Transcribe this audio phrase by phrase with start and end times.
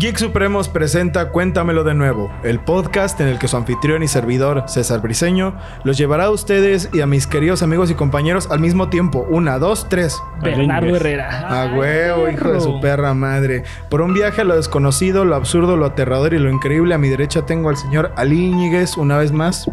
[0.00, 4.64] Geek Supremos presenta Cuéntamelo de nuevo, el podcast en el que su anfitrión y servidor,
[4.66, 5.54] César Briseño,
[5.84, 9.26] los llevará a ustedes y a mis queridos amigos y compañeros al mismo tiempo.
[9.28, 10.18] Una, dos, tres.
[10.40, 11.40] Bernardo Herrera.
[11.64, 13.64] A huevo, hijo de su perra madre.
[13.90, 17.08] Por un viaje a lo desconocido, lo absurdo, lo aterrador y lo increíble, a mi
[17.10, 19.70] derecha tengo al señor Ali Íñiguez, una vez más.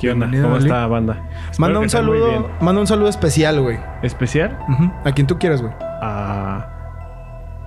[0.00, 0.26] ¿Qué onda?
[0.28, 0.64] Bienvenido, ¿Cómo Ali.
[0.64, 1.12] está, banda?
[1.50, 2.46] Espero Manda que un estén muy saludo, bien.
[2.62, 3.78] manda un saludo especial, güey.
[4.02, 4.56] ¿Especial?
[4.68, 5.74] Ujú, A quien tú quieras, güey.
[6.00, 6.68] Ah,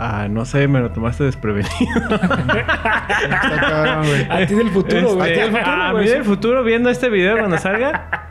[0.02, 1.70] ah, no sé, me lo tomaste desprevenido.
[2.10, 4.28] Está cabrón, güey.
[4.30, 5.32] A ti del futuro, güey.
[5.34, 6.04] Este, A ti del futuro, a güey.
[6.06, 8.31] mí del futuro viendo este video cuando salga.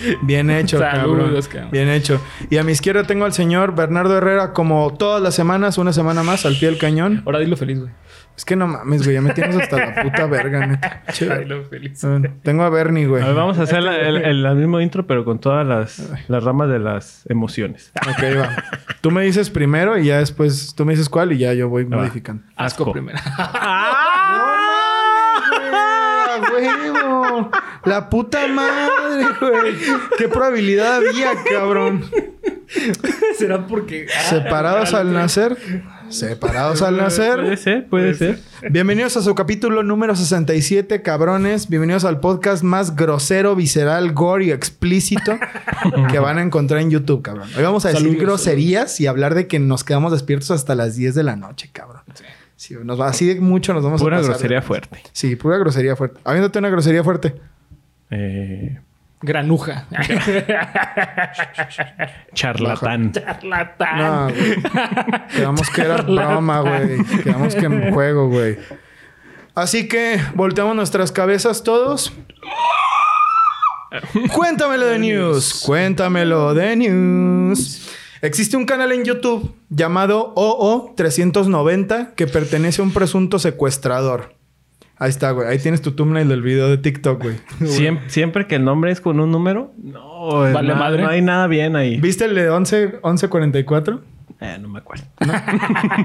[0.22, 1.48] Bien hecho, Saludos, cabrón.
[1.50, 1.70] cabrón.
[1.70, 2.20] Bien hecho.
[2.50, 6.22] Y a mi izquierda tengo al señor Bernardo Herrera, como todas las semanas, una semana
[6.22, 7.22] más, al pie del cañón.
[7.26, 7.90] Ahora dilo feliz, güey.
[8.36, 11.02] Es que no mames, güey, ya me tienes hasta la puta verga, neta.
[11.40, 12.00] Dilo feliz.
[12.42, 13.22] Tengo a Bernie, güey.
[13.22, 16.10] A ver, vamos a hacer la- el, el- el mismo intro, pero con todas las,
[16.28, 17.92] las ramas de las emociones.
[18.08, 18.48] Ok, va.
[19.02, 21.84] Tú me dices primero y ya después tú me dices cuál y ya yo voy
[21.84, 21.98] Va.
[21.98, 22.42] modificando.
[22.56, 22.92] Asco, Asco.
[22.92, 23.18] primero.
[23.36, 24.06] ¡Ah,
[27.84, 29.74] La puta madre, güey.
[30.18, 32.04] ¿Qué probabilidad había, cabrón?
[33.38, 34.06] ¿Será porque...
[34.16, 35.56] ah, Separados al nacer.
[36.08, 37.56] Separados al Puede nacer.
[37.58, 38.40] ser, puede ser.
[38.70, 41.68] Bienvenidos a su capítulo número 67, cabrones.
[41.68, 45.38] Bienvenidos al podcast más grosero, visceral, gore y explícito
[46.10, 47.48] que van a encontrar en YouTube, cabrón.
[47.56, 50.96] Hoy vamos a decir Saludos, groserías y hablar de que nos quedamos despiertos hasta las
[50.96, 52.02] 10 de la noche, cabrón.
[52.14, 52.24] Sí,
[52.84, 54.32] nos va, así de mucho nos vamos Pura a pasar.
[54.34, 55.02] grosería fuerte.
[55.12, 56.20] Sí, pura grosería fuerte.
[56.24, 57.34] Habiéndote una grosería fuerte.
[58.10, 58.78] Eh,
[59.22, 59.86] Granuja.
[62.34, 63.12] charlatán.
[63.12, 63.98] Charlatán.
[63.98, 64.56] No, güey.
[65.34, 67.04] Quedamos que era broma, güey.
[67.22, 68.58] Quedamos que en juego, güey.
[69.54, 72.12] Así que volteamos nuestras cabezas todos.
[74.34, 75.62] Cuéntamelo de news.
[75.66, 77.79] Cuéntamelo de news.
[78.22, 84.34] Existe un canal en YouTube llamado OO390 que pertenece a un presunto secuestrador.
[84.96, 85.48] Ahí está, güey.
[85.48, 87.36] Ahí tienes tu thumbnail del video de TikTok, güey.
[87.64, 91.02] Siempre, siempre que el nombre es con un número, no, Vale no, madre.
[91.02, 91.98] no hay nada bien ahí.
[91.98, 94.02] ¿Viste el de 11, 1144?
[94.42, 95.04] Eh, no me acuerdo.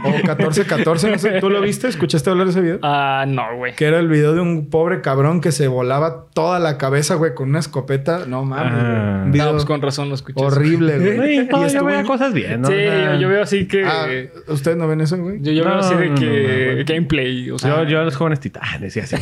[0.04, 1.40] O 1414, no sé.
[1.40, 1.88] ¿Tú lo viste?
[1.88, 2.80] ¿Escuchaste hablar de ese video?
[2.84, 3.74] Ah, no, güey.
[3.76, 7.34] Que era el video de un pobre cabrón que se volaba toda la cabeza, güey,
[7.34, 8.26] con una escopeta.
[8.28, 8.86] No mames, güey.
[8.86, 9.22] Ah.
[9.24, 10.44] Un No, video pues con razón lo escuché.
[10.44, 11.12] horrible, güey.
[11.40, 12.68] Sí, no, Y yo veo en- cosas bien, ¿no?
[12.68, 13.86] Sí, yo, yo veo así que...
[13.86, 14.06] Ah,
[14.48, 15.40] ¿Ustedes no ven eso, güey?
[15.42, 16.84] Yo, yo veo así de no, no, que...
[16.86, 17.52] gameplay.
[17.52, 17.84] O sea...
[17.84, 19.16] Yo, yo a los jóvenes titanes y así.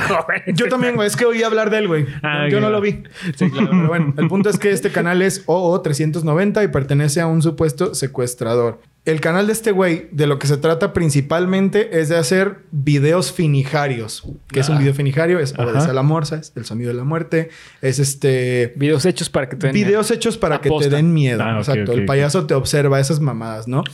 [0.54, 1.08] Yo también, güey.
[1.08, 2.06] Es que oí hablar de él, güey.
[2.22, 3.02] Ah, Yo no lo vi.
[3.34, 3.68] Sí, claro.
[3.70, 7.94] Pero bueno, el punto es que este canal es OO390 y pertenece a un supuesto
[7.94, 8.59] secuestrador.
[9.06, 13.32] El canal de este güey, de lo que se trata principalmente, es de hacer videos
[13.32, 14.24] finijarios.
[14.48, 14.78] ¿Qué es un Ah.
[14.78, 15.38] video finijario?
[15.40, 17.48] Es obedece a la morsa, es el sonido de la muerte,
[17.80, 18.74] es este...
[18.76, 19.74] Videos hechos para que te den...
[19.74, 21.42] Videos hechos para que te den miedo.
[21.42, 21.92] Ah, Exacto.
[21.92, 23.84] el payaso te observa esas mamadas, ¿no?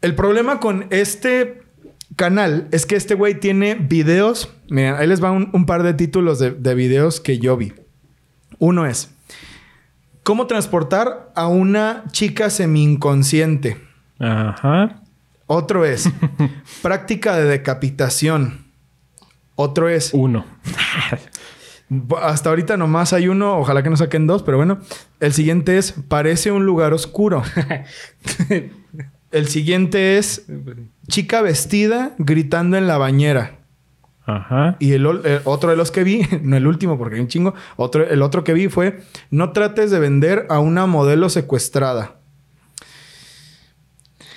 [0.00, 1.62] El problema con este
[2.16, 4.50] canal es que este güey tiene videos.
[4.70, 7.72] Miren, ahí les va un, un par de títulos de, de videos que yo vi.
[8.58, 9.10] Uno es
[10.24, 13.80] cómo transportar a una chica semi-inconsciente.
[14.18, 15.02] Ajá.
[15.46, 16.10] Otro es
[16.82, 18.64] práctica de decapitación.
[19.54, 20.44] Otro es Uno.
[22.20, 24.80] Hasta ahorita nomás hay uno, ojalá que no saquen dos, pero bueno.
[25.20, 27.42] El siguiente es Parece un lugar oscuro.
[29.30, 30.46] El siguiente es
[31.08, 33.58] Chica vestida gritando en la bañera.
[34.26, 34.76] Ajá.
[34.78, 37.54] Y el, el otro de los que vi, no el último porque hay un chingo,
[37.76, 42.16] otro, el otro que vi fue No trates de vender a una modelo secuestrada.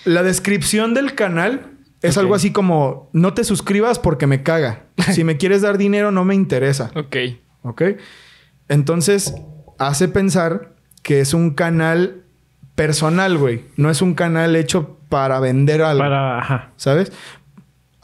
[0.05, 1.71] La descripción del canal
[2.01, 4.83] es algo así como No te suscribas porque me caga.
[5.11, 6.91] Si me quieres dar dinero no me interesa.
[6.95, 7.15] Ok.
[7.63, 7.81] ¿Ok?
[8.69, 9.35] Entonces,
[9.79, 12.23] hace pensar que es un canal
[12.75, 13.63] personal, güey.
[13.77, 16.03] No es un canal hecho para vender algo.
[16.03, 16.39] Para.
[16.39, 16.71] Ajá.
[16.75, 17.11] ¿Sabes?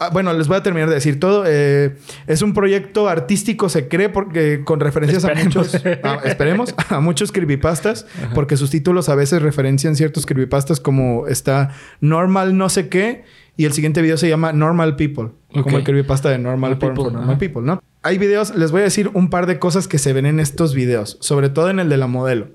[0.03, 1.45] Ah, bueno, les voy a terminar de decir todo.
[1.47, 1.95] Eh,
[2.27, 5.55] es un proyecto artístico, se cree, porque con referencias Esperemos.
[5.55, 5.81] a muchos.
[6.03, 8.05] ah, esperemos, a muchos creepypastas,
[8.35, 11.71] porque sus títulos a veces referencian ciertos creepypastas, como está
[12.01, 13.23] Normal no sé qué,
[13.55, 15.29] y el siguiente video se llama Normal People,
[15.63, 17.37] como el creepypasta de Normal for People, Normal.
[17.37, 17.81] People, ¿no?
[18.01, 20.73] Hay videos, les voy a decir un par de cosas que se ven en estos
[20.73, 22.49] videos, sobre todo en el de la modelo.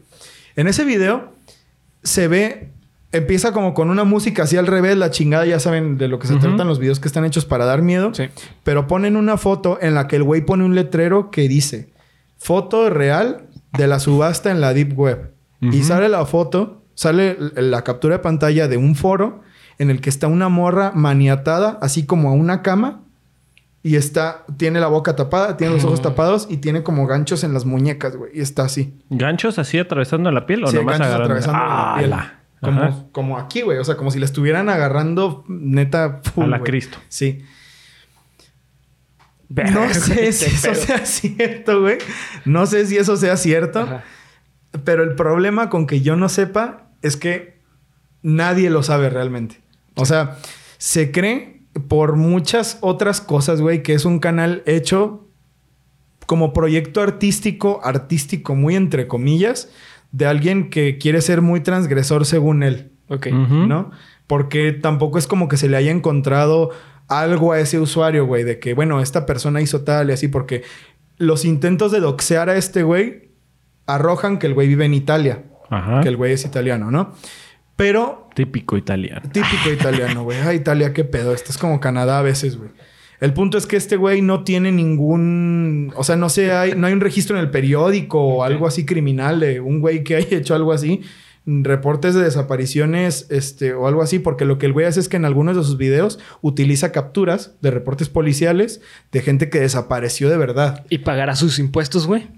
[0.55, 1.33] En ese video
[2.03, 2.73] se ve,
[3.13, 6.27] empieza como con una música así al revés, la chingada, ya saben de lo que
[6.27, 6.43] se Ujú.
[6.43, 8.13] tratan los videos que están hechos para dar miedo.
[8.15, 8.25] Sí.
[8.65, 11.91] Pero ponen una foto en la que el güey pone un letrero que dice
[12.37, 13.47] foto real
[13.77, 15.33] de la subasta en la Deep Web.
[15.61, 19.41] Y sale la foto, sale la captura de pantalla de un foro
[19.79, 23.01] en el que está una morra maniatada, así como a una cama.
[23.83, 27.55] Y está, tiene la boca tapada, tiene los ojos tapados y tiene como ganchos en
[27.55, 28.33] las muñecas, güey.
[28.35, 28.93] Y está así.
[29.09, 31.35] ¿Ganchos así atravesando la piel o Sí, nomás ganchos agarrando?
[31.35, 32.11] atravesando la Ah, piel.
[32.11, 33.05] la- Como, Ajá.
[33.13, 33.79] como aquí, güey.
[33.79, 36.61] O sea, como si la estuvieran agarrando neta full, A la.
[36.61, 36.99] Cristo.
[37.09, 37.45] Sí.
[39.49, 40.75] No sé si eso pedo.
[40.75, 41.99] sea cierto, güey.
[42.45, 43.81] No sé si eso sea cierto.
[43.81, 44.05] Ajá.
[44.85, 47.61] Pero el problema con que yo no sepa es que
[48.23, 49.61] nadie lo sabe realmente.
[49.95, 50.37] O sea,
[50.77, 55.29] se cree por muchas otras cosas, güey, que es un canal hecho
[56.27, 59.71] como proyecto artístico, artístico muy entre comillas,
[60.13, 62.93] de alguien que quiere ser muy transgresor según él.
[63.09, 63.27] Ok.
[63.29, 63.91] ¿no?
[64.27, 66.71] Porque tampoco es como que se le haya encontrado
[67.09, 70.63] algo a ese usuario, güey, de que, bueno, esta persona hizo tal y así, porque
[71.17, 73.31] los intentos de doxear a este güey
[73.87, 76.01] arrojan que el güey vive en Italia, Ajá.
[76.03, 77.15] que el güey es italiano, ¿no?
[77.77, 79.23] Pero Típico italiano.
[79.33, 80.39] típico italiano, güey.
[80.41, 81.33] Ah, Italia, qué pedo.
[81.33, 82.71] Esto es como Canadá a veces, güey.
[83.21, 85.93] El punto es que este güey no tiene ningún...
[85.97, 88.87] O sea, no sé, hay, no hay un registro en el periódico o algo así
[88.87, 91.03] criminal de un güey que haya hecho algo así.
[91.45, 94.19] Reportes de desapariciones este, o algo así.
[94.19, 97.57] Porque lo que el güey hace es que en algunos de sus videos utiliza capturas
[97.61, 98.81] de reportes policiales
[99.11, 100.85] de gente que desapareció de verdad.
[100.89, 102.29] ¿Y pagará sus impuestos, güey?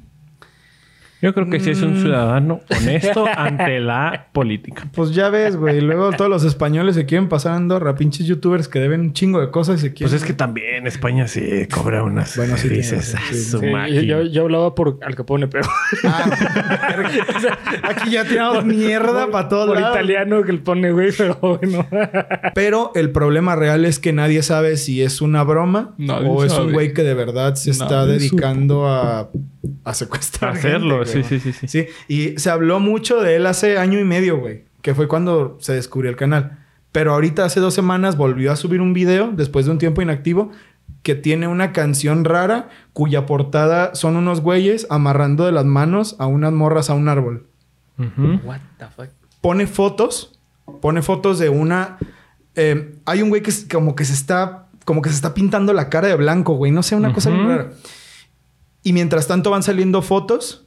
[1.22, 2.00] Yo creo que sí es un Mm.
[2.02, 4.88] ciudadano honesto ante la política.
[4.94, 5.80] Pues ya ves, güey.
[5.80, 7.94] Luego todos los españoles se quieren pasar a Andorra.
[7.94, 10.10] Pinches youtubers que deben un chingo de cosas y se quieren...
[10.10, 12.36] Pues es que también España sí cobra unas.
[12.36, 13.34] Bueno, sí dices, "Ah, sí.
[13.42, 14.00] su Sí, yo, máquina".
[14.02, 15.68] yo- yo hablaba por Al Capone, pero...
[16.04, 16.24] Ah,
[17.82, 19.94] aquí ya tiramos mierda para todos por lados.
[19.96, 21.86] italiano que le pone, güey, pero bueno.
[22.54, 26.56] Pero el problema real es que nadie sabe si es una broma Nadie o es
[26.58, 29.30] un güey que de verdad se está dedicando a,
[29.84, 30.56] a secuestrar.
[30.56, 31.68] Hacerlo, gente, sí, sí, sí, sí.
[31.68, 35.56] Sí, y se habló mucho de él hace año y medio, güey, que fue cuando
[35.60, 36.58] se descubrió el canal.
[36.92, 40.50] Pero ahorita hace dos semanas volvió a subir un video después de un tiempo inactivo
[41.02, 46.26] que tiene una canción rara cuya portada son unos güeyes amarrando de las manos a
[46.26, 47.46] unas morras a un árbol.
[48.44, 49.08] What the fuck?
[49.40, 50.38] pone fotos,
[50.80, 51.96] pone fotos de una.
[52.56, 55.72] eh, hay un güey que es como que se está, como que se está pintando
[55.72, 56.72] la cara de blanco, güey.
[56.72, 57.46] No sé, una cosa Ujú.
[57.48, 57.70] rara.
[58.82, 60.66] Y mientras tanto van saliendo fotos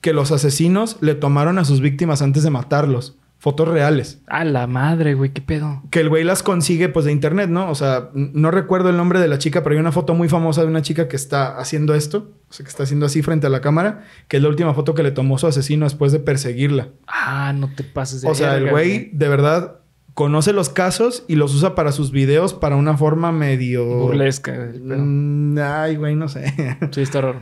[0.00, 3.16] que los asesinos le tomaron a sus víctimas antes de matarlos.
[3.38, 4.20] Fotos reales.
[4.26, 5.82] A la madre, güey, qué pedo.
[5.90, 7.70] Que el güey las consigue pues de internet, ¿no?
[7.70, 10.60] O sea, no recuerdo el nombre de la chica, pero hay una foto muy famosa
[10.60, 12.32] de una chica que está haciendo esto.
[12.50, 14.04] O sea, que está haciendo así frente a la cámara.
[14.28, 16.88] Que es la última foto que le tomó su asesino después de perseguirla.
[17.06, 19.79] Ah, no te pases de O sea, el güey de verdad
[20.14, 23.84] conoce los casos y los usa para sus videos para una forma medio...
[23.84, 24.54] Burlesca.
[24.54, 24.98] el pedo.
[24.98, 26.54] Mm, ay, güey, no sé.
[26.90, 27.38] Sí, está raro.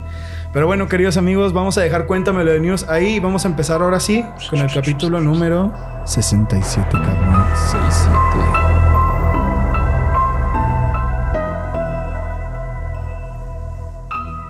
[0.53, 3.81] Pero bueno, queridos amigos, vamos a dejar Cuéntamelo de News ahí y vamos a empezar
[3.81, 5.73] ahora sí con el capítulo número
[6.05, 7.45] 67, cabrón.
[7.71, 8.09] 6,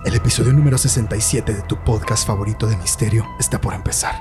[0.05, 4.15] El episodio número 67 de tu podcast favorito de misterio está por empezar.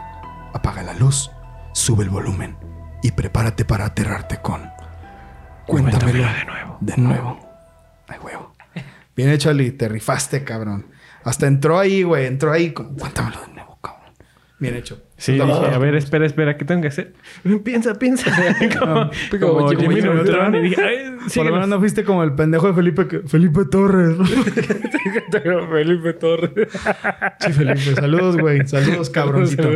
[0.53, 1.31] Apaga la luz,
[1.73, 2.68] sube el volumen
[3.03, 4.63] y prepárate para aterrarte con...
[5.67, 6.79] Cuéntamelo, Cuéntamelo de nuevo.
[6.81, 7.49] De nuevo.
[8.09, 8.55] Ay, huevo.
[9.15, 9.71] Bien hecho, Ali.
[9.73, 10.87] Te rifaste, cabrón.
[11.25, 12.27] Hasta entró ahí, güey.
[12.27, 12.71] Entró ahí.
[12.73, 12.95] Con...
[12.95, 14.13] Cuéntamelo de nuevo, cabrón.
[14.59, 15.03] Bien hecho.
[15.19, 17.15] Sí, dije, a ver, espera, espera, ¿qué tengo que hacer?
[17.65, 18.31] Piensa, piensa.
[18.81, 19.11] como,
[19.41, 20.25] como como Jimmy Jimmy Neutron.
[20.25, 20.55] Neutron.
[20.57, 23.65] Y dije, ay, Por lo menos no fuiste como el pendejo de Felipe, que- Felipe
[23.71, 24.17] Torres.
[25.71, 26.69] Felipe Torres.
[27.41, 27.95] Sí, Felipe.
[27.95, 28.67] Saludos, güey.
[28.67, 29.69] Saludos, cabroncito.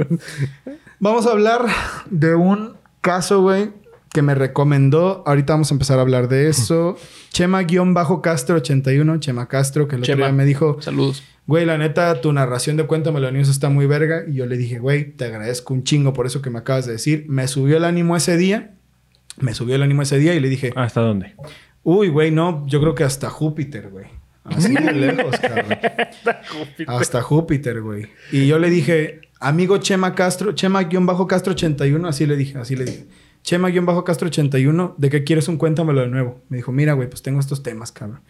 [1.00, 1.66] Vamos a hablar
[2.08, 3.70] de un caso, güey,
[4.14, 5.22] que me recomendó.
[5.26, 6.96] Ahorita vamos a empezar a hablar de eso.
[7.32, 9.18] Chema-Castro81.
[9.20, 10.26] Chema Castro, que el otro Chema.
[10.26, 10.80] día me dijo...
[10.80, 11.22] Saludos.
[11.46, 14.22] Güey, la neta, tu narración de Cuéntamelo News está muy verga.
[14.28, 16.92] Y yo le dije, güey, te agradezco un chingo por eso que me acabas de
[16.92, 17.24] decir.
[17.28, 18.74] Me subió el ánimo ese día.
[19.38, 21.34] Me subió el ánimo ese día y le dije, ¿Hasta dónde?
[21.84, 24.06] uy, güey, no, yo creo que hasta Júpiter, güey.
[24.44, 25.78] Así de lejos, cabrón.
[26.88, 28.08] Hasta Júpiter, güey.
[28.32, 33.06] Y yo le dije, amigo Chema Castro, Chema-Castro 81, así le dije, así le dije.
[33.42, 36.40] Chema-Castro 81, ¿de qué quieres un cuéntamelo de nuevo?
[36.48, 38.20] Me dijo, mira, güey, pues tengo estos temas, cabrón.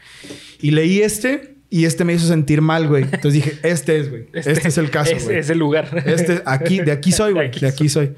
[0.61, 3.05] Y leí este y este me hizo sentir mal, güey.
[3.05, 4.27] Entonces dije, este es, güey.
[4.33, 5.39] Este, es el caso, Es, güey.
[5.39, 6.03] es el lugar.
[6.07, 7.47] Este, aquí, de aquí soy, güey.
[7.51, 8.13] De aquí De aquí soy.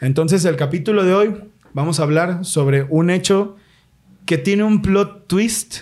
[0.00, 1.34] Entonces, el capítulo de hoy
[1.72, 3.56] vamos a hablar sobre un hecho
[4.26, 5.80] que tiene un plot twist.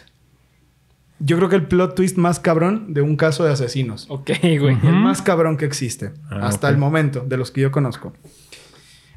[1.25, 4.07] Yo creo que el plot twist más cabrón de un caso de asesinos.
[4.09, 4.77] Ok, güey.
[4.83, 6.11] El más cabrón que existe.
[6.29, 8.13] Ah, hasta el momento, de los que yo conozco.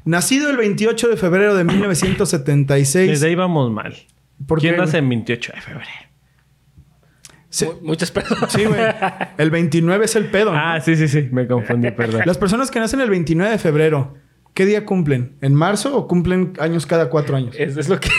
[0.04, 3.10] Nacido el 28 de febrero de 1976.
[3.10, 3.96] Desde ahí vamos mal.
[4.46, 5.02] ¿Por ¿Quién qué, nace güey?
[5.02, 5.90] en 28 de febrero?
[7.48, 8.52] Sí, Muchas personas.
[8.52, 8.80] sí, güey.
[9.38, 10.52] El 29 es el pedo.
[10.52, 10.58] ¿no?
[10.58, 11.28] Ah, sí, sí, sí.
[11.32, 12.22] Me confundí, perdón.
[12.24, 14.14] Las personas que nacen el 29 de febrero,
[14.54, 15.38] ¿qué día cumplen?
[15.40, 17.56] ¿En marzo o cumplen años cada cuatro años?
[17.58, 18.10] Es, es lo que.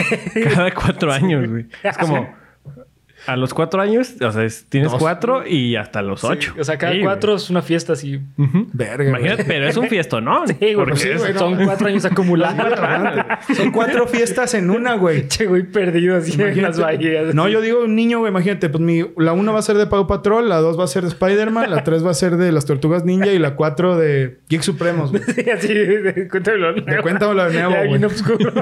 [0.54, 1.68] Cada cuatro años, güey.
[1.84, 2.28] Es como...
[3.28, 5.00] a los cuatro años, o sea, es- tienes Dos.
[5.00, 6.54] cuatro y hasta los Sí, ocho.
[6.60, 8.20] o sea, cada Sí, cuatro es una fiesta así.
[8.36, 8.50] güey.
[8.50, 8.68] Ujú.
[8.74, 9.10] Verga, güey.
[9.10, 10.46] Imagínate, pero es un fiesto, ¿no?
[10.48, 12.58] Sí, güey, Porque pues sí, es- güey, son cuatro años acumulados.
[13.56, 15.28] Son cuatro fiestas en una, güey.
[15.28, 16.62] Che, güey, perdido así en Imagínate.
[16.62, 17.36] las bahías.
[17.36, 18.32] No, yo digo un niño, güey.
[18.32, 20.88] Imagínate, pues mi, la uno va a ser de Paw Patrol, la dos va a
[20.88, 23.98] ser de Spider-Man, la tres va a ser de las Tortugas Ninja y la cuatro
[23.98, 25.24] de Geek Supremos, güey.
[25.36, 26.74] Sí, así, de- cuéntamelo.
[26.74, 28.04] De cuéntamelo de nuevo, güey.
[28.06, 28.54] oscuro.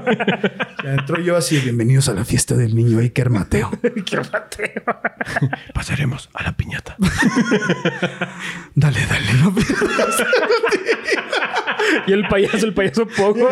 [0.83, 3.69] Entro yo así, bienvenidos a la fiesta del niño Iker Mateo.
[4.05, 4.54] Qué mateo.
[5.73, 6.95] Pasaremos a la piñata.
[8.75, 9.55] Dale, dale, no
[12.07, 13.49] Y el payaso, el payaso poco.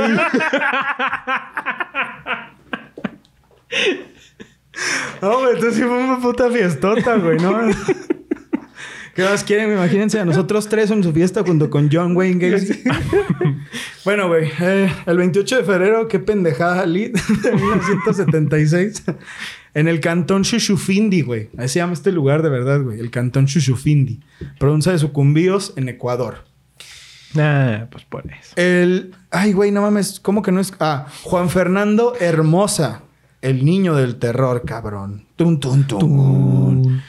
[5.22, 7.70] No, güey, entonces sí fue una puta fiestota, güey, ¿no?
[9.16, 9.72] ¿Qué más quieren?
[9.72, 12.84] Imagínense a nosotros tres en su fiesta junto con John Wayne Gacy.
[14.06, 17.10] bueno, güey, eh, el 28 de febrero, qué pendejada, Lee,
[17.44, 19.04] de 1976,
[19.74, 21.50] en el cantón Chuchufindi, güey.
[21.58, 24.20] Ahí se llama este lugar de verdad, güey, el cantón Chuchufindi,
[24.60, 26.46] provincia de Sucumbíos, en Ecuador.
[27.36, 28.54] Ah, pues por eso.
[28.56, 29.16] El.
[29.32, 30.20] Ay, güey, no mames.
[30.20, 30.74] ¿Cómo que no es.?
[30.80, 33.02] Ah, Juan Fernando Hermosa.
[33.42, 35.26] El niño del terror, cabrón.
[35.36, 37.02] Tun, tun, tun.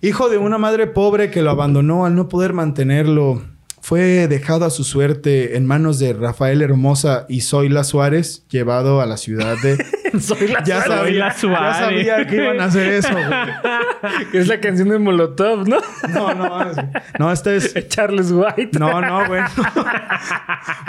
[0.00, 3.42] Hijo de una madre pobre que lo abandonó al no poder mantenerlo.
[3.84, 9.06] Fue dejado a su suerte en manos de Rafael Hermosa y Zoila Suárez, llevado a
[9.06, 9.84] la ciudad de.
[10.20, 11.78] Soy la Ya sabía, Zoila Suárez.
[11.78, 14.28] ya sabía que iban a hacer eso, güey.
[14.30, 15.78] que Es la canción de Molotov, ¿no?
[16.10, 16.76] No, no, es-
[17.18, 17.74] no, esta es.
[17.88, 18.78] Charles White.
[18.78, 19.42] No, no, güey.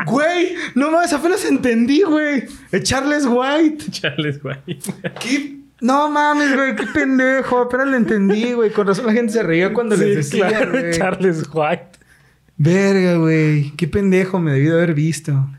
[0.06, 2.44] Güey, no mames, apenas entendí, güey.
[2.72, 3.86] Es Charles White.
[3.92, 4.40] Charles.
[5.20, 5.58] ¿Qué?
[5.82, 7.60] No mames, güey, qué pendejo.
[7.60, 8.72] Apenas lo entendí, güey.
[8.72, 10.92] Con razón la gente se reía cuando les decía, claro, güey.
[10.94, 12.03] Charles White.
[12.58, 13.72] Verga, güey.
[13.72, 15.50] Qué pendejo me debí de haber visto.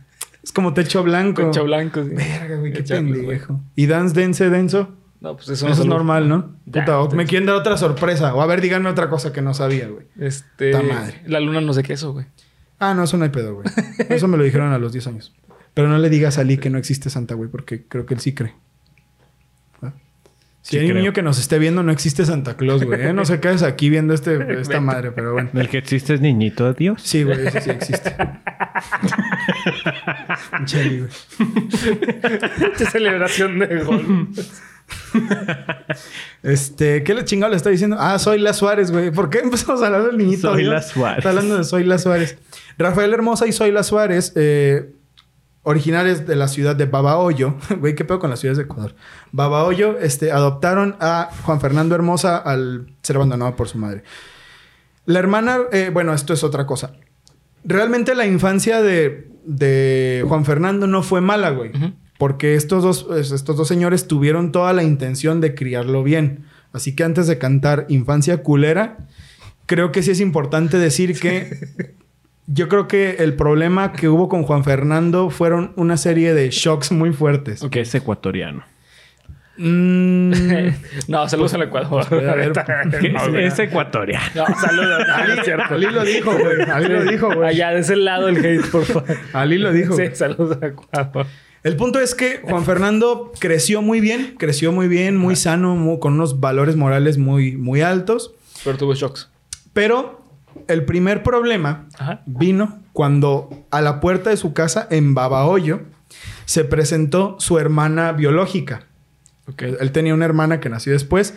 [0.42, 1.42] Es como techo blanco.
[1.42, 2.04] Concha blanco.
[2.04, 2.10] sí.
[2.10, 3.60] Verga, güey, qué pendejo.
[3.74, 4.96] ¿Y dance dense denso?
[5.20, 6.54] No, pues eso, Eso, no es normal, ¿no?
[6.66, 8.34] Puta, me quieren dar otra sorpresa.
[8.34, 10.06] O a ver, díganme otra cosa que no sabía, güey.
[10.18, 10.70] Este.
[10.70, 11.22] Ta madre.
[11.26, 12.26] La luna no sé qué eso, güey.
[12.78, 13.66] Ah, no, eso no hay pedo, güey.
[14.10, 15.32] Eso me lo dijeron a los 10 años.
[15.72, 18.20] Pero no le digas a Lee que no existe Santa, güey, porque creo que él
[18.20, 18.54] sí cree.
[20.64, 22.98] Si Sí hay un niño que nos esté viendo, no existe Santa Claus, güey.
[22.98, 23.12] ¿eh?
[23.12, 25.50] No se quedes aquí viendo este, esta madre, pero bueno.
[25.52, 27.02] El que existe es niñito de Dios.
[27.02, 28.16] Sí, güey, eso sí existe.
[30.72, 31.10] Lee, güey.
[32.78, 34.28] Qué celebración de gol.
[36.42, 37.98] Este, ¿qué le chingado le está diciendo?
[38.00, 39.10] Ah, soy la Suárez, güey.
[39.10, 40.50] ¿Por qué empezamos a hablar del niñito?
[40.50, 40.72] Soy Dios?
[40.72, 41.18] la Suárez.
[41.18, 42.38] Está hablando de Soy la Suárez.
[42.78, 44.94] Rafael Hermosa y Soy la Suárez, eh,
[45.64, 47.56] originales de la ciudad de Babahoyo.
[47.80, 48.94] Güey, ¿qué pedo con las ciudades de Ecuador?
[49.32, 54.02] Babahoyo, este, adoptaron a Juan Fernando Hermosa al ser abandonado por su madre.
[55.06, 56.92] La hermana, eh, bueno, esto es otra cosa.
[57.64, 61.72] Realmente la infancia de, de Juan Fernando no fue mala, güey.
[62.18, 66.44] Porque estos dos, es- estos dos señores tuvieron toda la intención de criarlo bien.
[66.72, 68.98] Así que antes de cantar Infancia culera,
[69.66, 71.94] creo que sí es importante decir que
[72.46, 76.92] yo creo que el problema que hubo con Juan Fernando fueron una serie de shocks
[76.92, 77.64] muy fuertes.
[77.70, 78.64] Que es ecuatoriano.
[79.56, 80.32] Mm,
[81.08, 82.10] no, saludos al Ecuador.
[82.10, 84.24] No, es, ecuatoriano.
[84.34, 85.04] No, saludos.
[85.08, 85.74] No, no es cierto.
[85.74, 86.62] Ali lo dijo, güey.
[86.70, 87.48] Ali lo dijo, güey.
[87.48, 89.16] Allá de ese lado el hate, por favor.
[89.32, 89.96] Ali lo dijo.
[89.96, 91.26] Sí, saludos a Ecuador.
[91.62, 96.12] El punto es que Juan Fernando creció muy bien, creció muy bien, muy sano, con
[96.12, 98.34] unos valores morales muy, muy altos.
[98.64, 99.30] Pero tuvo shocks.
[99.72, 100.23] Pero
[100.68, 102.22] el primer problema Ajá.
[102.26, 105.82] vino cuando a la puerta de su casa en Babahoyo
[106.44, 108.86] se presentó su hermana biológica.
[109.58, 111.34] Él, él tenía una hermana que nació después.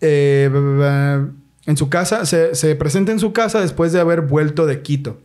[0.00, 0.50] Eh,
[1.64, 5.20] en su casa, se, se presenta en su casa después de haber vuelto de Quito.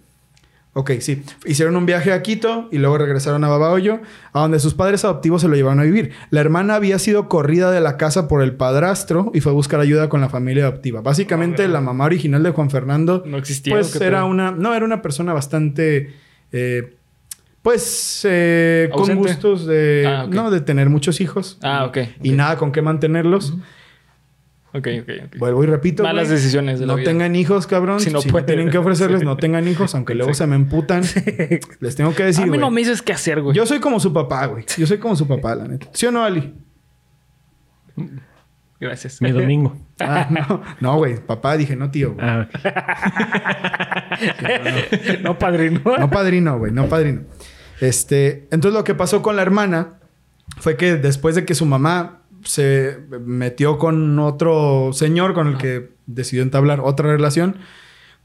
[0.79, 1.23] Ok, sí.
[1.43, 3.99] Hicieron un viaje a Quito y luego regresaron a Babahoyo,
[4.31, 6.11] a donde sus padres adoptivos se lo llevaron a vivir.
[6.29, 9.79] La hermana había sido corrida de la casa por el padrastro y fue a buscar
[9.79, 11.01] ayuda con la familia adoptiva.
[11.01, 13.73] Básicamente, Ah, la mamá original de Juan Fernando No existía.
[13.73, 14.51] pues ¿o qué era una...
[14.51, 16.13] No, era una persona bastante...
[16.51, 16.93] eh,
[17.63, 20.05] pues eh, con gustos de...
[20.07, 20.27] Ah.
[20.29, 21.57] No, de tener muchos hijos.
[21.63, 21.97] Ah, ok.
[22.21, 23.55] Y nada con qué mantenerlos.
[24.77, 25.37] Ok, ok, ok.
[25.39, 26.03] Vuelvo y repito.
[26.03, 27.09] Malas güey, decisiones de la No vida.
[27.09, 27.99] tengan hijos, cabrón.
[27.99, 28.45] Si Si no no, pueden.
[28.45, 29.25] tienen que ofrecerles, Sí.
[29.25, 31.03] no tengan hijos, aunque luego se me emputan.
[31.79, 32.59] Les tengo que decir, a mí güey.
[32.61, 33.55] no me dices qué hacer, güey.
[33.55, 34.65] Yo soy como su papá, güey.
[34.77, 35.87] Yo soy como su papá, la neta.
[35.93, 36.53] ¿Sí o no, Ali?
[38.79, 39.21] Gracias.
[39.21, 39.75] Mi domingo.
[39.99, 40.61] Ah, no.
[40.79, 41.15] No, güey.
[41.25, 42.13] Papá, dije, no, tío.
[42.13, 42.23] güey.
[42.23, 42.59] Ah, ok.
[45.23, 45.81] no, padrino.
[45.97, 47.21] No padrino, güey, no padrino.
[47.81, 49.93] Este, entonces lo que pasó con la hermana
[50.59, 52.16] fue que después de que su mamá
[52.47, 57.57] se metió con otro señor con el que decidió entablar otra relación,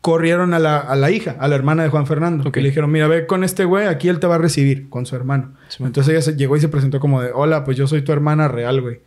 [0.01, 2.49] corrieron a la, a la hija, a la hermana de Juan Fernando.
[2.49, 2.57] Ok.
[2.57, 5.07] Y le dijeron, mira, ve con este güey, aquí él te va a recibir con
[5.07, 5.55] su hermano.
[5.69, 5.83] Sí.
[5.85, 8.49] Entonces ella se, llegó y se presentó como de, hola, pues yo soy tu hermana
[8.49, 9.01] real, güey.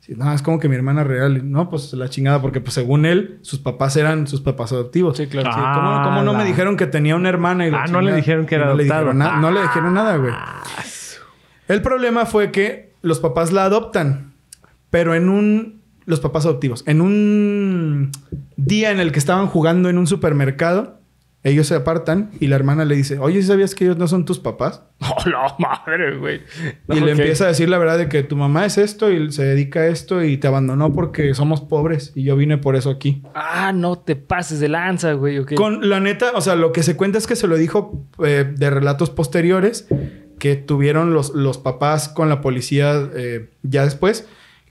[0.00, 1.50] Sí, no, es como que mi hermana real.
[1.50, 5.16] No, pues la chingada, porque pues según él, sus papás eran sus papás adoptivos.
[5.16, 5.50] Sí, claro.
[5.52, 7.66] Sí, ¿cómo, cómo no Ah, me dijeron que tenía una hermana?
[7.66, 9.12] Y Ah, no le dijeron que era no adoptado.
[9.12, 10.32] No le dijeron nada, güey.
[11.66, 14.27] El problema fue que los papás la adoptan,
[14.90, 15.78] pero en un...
[16.04, 16.84] Los papás adoptivos.
[16.86, 18.10] En un
[18.56, 20.98] día en el que estaban jugando en un supermercado,
[21.44, 24.24] ellos se apartan y la hermana le dice, oye, ¿sí ¿sabías que ellos no son
[24.24, 24.82] tus papás?
[25.00, 26.40] ¡Oh, la madre, güey!
[26.88, 29.44] Y le empieza a decir la verdad de que tu mamá es esto y se
[29.44, 33.22] dedica a esto y te abandonó porque somos pobres y yo vine por eso aquí.
[33.34, 35.44] Ah, no te pases de lanza, güey.
[35.54, 38.50] Con la neta, o sea, lo que se cuenta es que se lo dijo eh,
[38.52, 39.86] de relatos posteriores
[40.38, 44.28] que tuvieron los, los papás con la policía eh, ya después,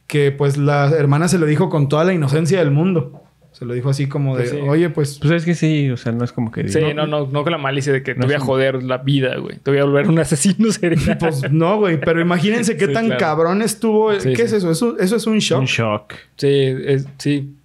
[0.08, 3.22] que pues la hermana se lo dijo con toda la inocencia del mundo.
[3.52, 4.58] Se lo dijo así como de, Pues sí.
[4.70, 5.18] oye, pues...
[5.20, 6.68] Pues es que sí, o sea, no es como que...
[6.70, 9.00] Sí, no, no, no con la malicia de que te No voy a joder la
[9.00, 9.58] vida, güey.
[9.58, 11.18] Te voy a volver un asesino serial.
[11.20, 13.20] Pues no, güey, pero imagínense qué Sí, tan claro.
[13.20, 14.14] cabrón estuvo.
[14.20, 14.58] Sí, ¿Qué es sí.
[14.58, 14.70] eso?
[14.70, 15.00] eso?
[15.00, 15.60] Eso es un shock.
[15.62, 16.14] Un shock.
[16.36, 17.56] sí, es, sí,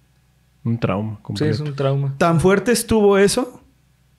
[0.63, 1.51] Un trauma sí, completo.
[1.53, 2.15] es un trauma.
[2.17, 3.61] Tan fuerte estuvo eso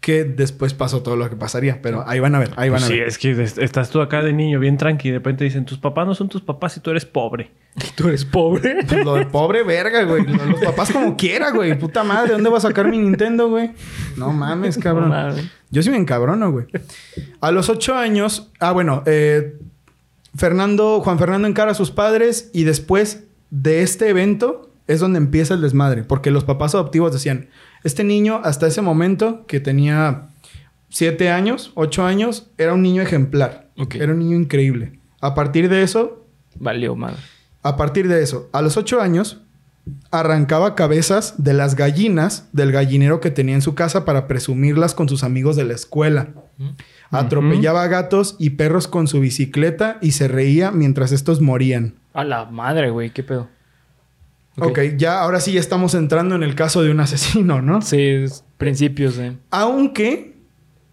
[0.05, 1.81] que después pasó todo lo que pasaría.
[1.81, 3.09] Pero ahí van a ver, ahí van Pues a sí, ver.
[3.09, 5.79] es que es- estás tú acá de niño bien tranqui y de repente dicen, tus
[5.79, 7.51] papás no son tus papás y tú eres pobre.
[7.97, 8.85] ¿Tú eres pobre?
[8.89, 10.27] Pues lo de pobre verga, güey.
[10.27, 11.79] Lo- Los papás como quiera, güey.
[11.79, 13.71] Puta madre, ¿dónde va a sacar mi Nintendo, güey?
[14.17, 15.09] No mames, cabrón.
[15.09, 15.47] No mames.
[15.71, 16.67] Yo sí me encabrono, güey.
[17.41, 18.51] A los ocho años...
[18.61, 19.03] Ah, bueno.
[19.07, 19.57] eh,
[20.37, 21.01] Fernando...
[21.01, 25.63] Juan Fernando encara a sus padres y después de este evento es donde empieza el
[25.63, 26.03] desmadre.
[26.05, 27.49] Porque los papás adoptivos decían...
[27.85, 30.29] Este niño, hasta ese momento, que tenía
[30.89, 33.69] siete años, ocho años, era un niño ejemplar.
[33.93, 34.99] Era un niño increíble.
[35.21, 36.25] A partir de eso,
[36.59, 37.17] Valió madre.
[37.63, 39.43] a partir de eso, a los ocho años,
[40.11, 45.09] arrancaba cabezas de las gallinas del gallinero que tenía en su casa para presumirlas con
[45.09, 46.29] sus amigos de la escuela.
[47.11, 51.95] Atropellaba gatos y perros con su bicicleta y se reía mientras estos morían.
[52.15, 53.11] A la madre, güey.
[53.11, 53.49] ¿Qué pedo?
[54.59, 57.83] Ok, ya ahora sí ya estamos entrando en el caso de un asesino, ¿no?
[57.83, 59.33] Sí, es principios de...
[59.51, 60.19] Aunque, Es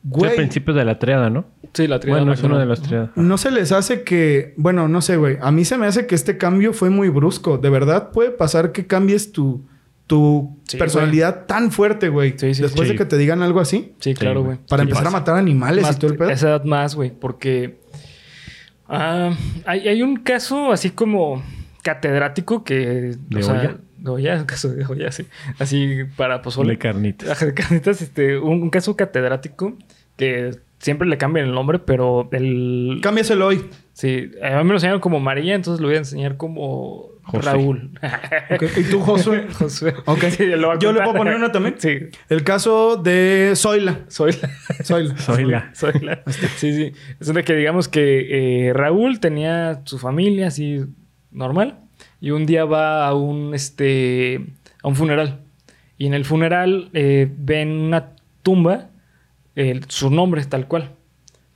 [0.03, 1.45] el güey, principio de la triada, ¿no?
[1.73, 2.19] Sí, la triada.
[2.19, 2.81] Bueno, es uno de los...
[2.81, 3.11] triadas.
[3.15, 6.15] no se les hace que, bueno, no sé, güey, a mí se me hace que
[6.15, 7.57] este cambio fue muy brusco.
[7.57, 9.63] De verdad puede pasar que cambies tu,
[10.07, 12.33] tu Sí, personalidad tan fuerte, güey.
[12.37, 12.93] Sí, sí, Después sí.
[12.93, 13.93] de que te digan algo así.
[13.99, 14.57] Sí, claro, Sí, güey.
[14.67, 15.15] Para Sí empezar pasa.
[15.17, 16.29] a matar animales Más- y todo el pedo.
[16.31, 17.11] esa edad más, güey.
[17.17, 17.79] Porque...
[18.89, 19.33] ah,
[19.65, 21.41] hay, hay un caso así como
[21.81, 23.15] catedrático que...
[23.29, 23.77] ¿De olla?
[23.97, 25.25] De olla, un caso de olla, sí.
[25.59, 26.71] Así para pozole.
[26.71, 27.39] De carnitas.
[27.39, 29.77] De carnitas, este, un, un caso catedrático
[30.17, 32.99] que siempre le cambian el nombre, pero el...
[33.01, 33.69] Cámbiaselo hoy.
[33.93, 37.45] Sí, a mí me lo enseñaron como María, entonces lo voy a enseñar como José.
[37.45, 37.91] Raúl.
[38.49, 39.45] Ok, ¿Y tú, Josué?
[39.53, 39.93] Josué.
[40.05, 40.23] Ok.
[40.29, 41.75] Sí, lo voy a ¿Yo le puedo poner uno también?
[41.77, 41.99] Sí.
[42.29, 43.99] El caso de Zoila.
[44.09, 44.49] Zoila.
[44.83, 45.73] Soy la...
[45.75, 46.23] Soy la...
[46.57, 46.93] Sí, sí.
[47.19, 50.85] Es de que digamos que eh, Raúl tenía su familia así
[51.31, 51.79] normal
[52.19, 54.45] y un día va a un, este,
[54.83, 55.41] a un funeral.
[55.97, 58.89] Y en el funeral eh, ven una tumba,
[59.55, 60.91] el- su nombre tal cual.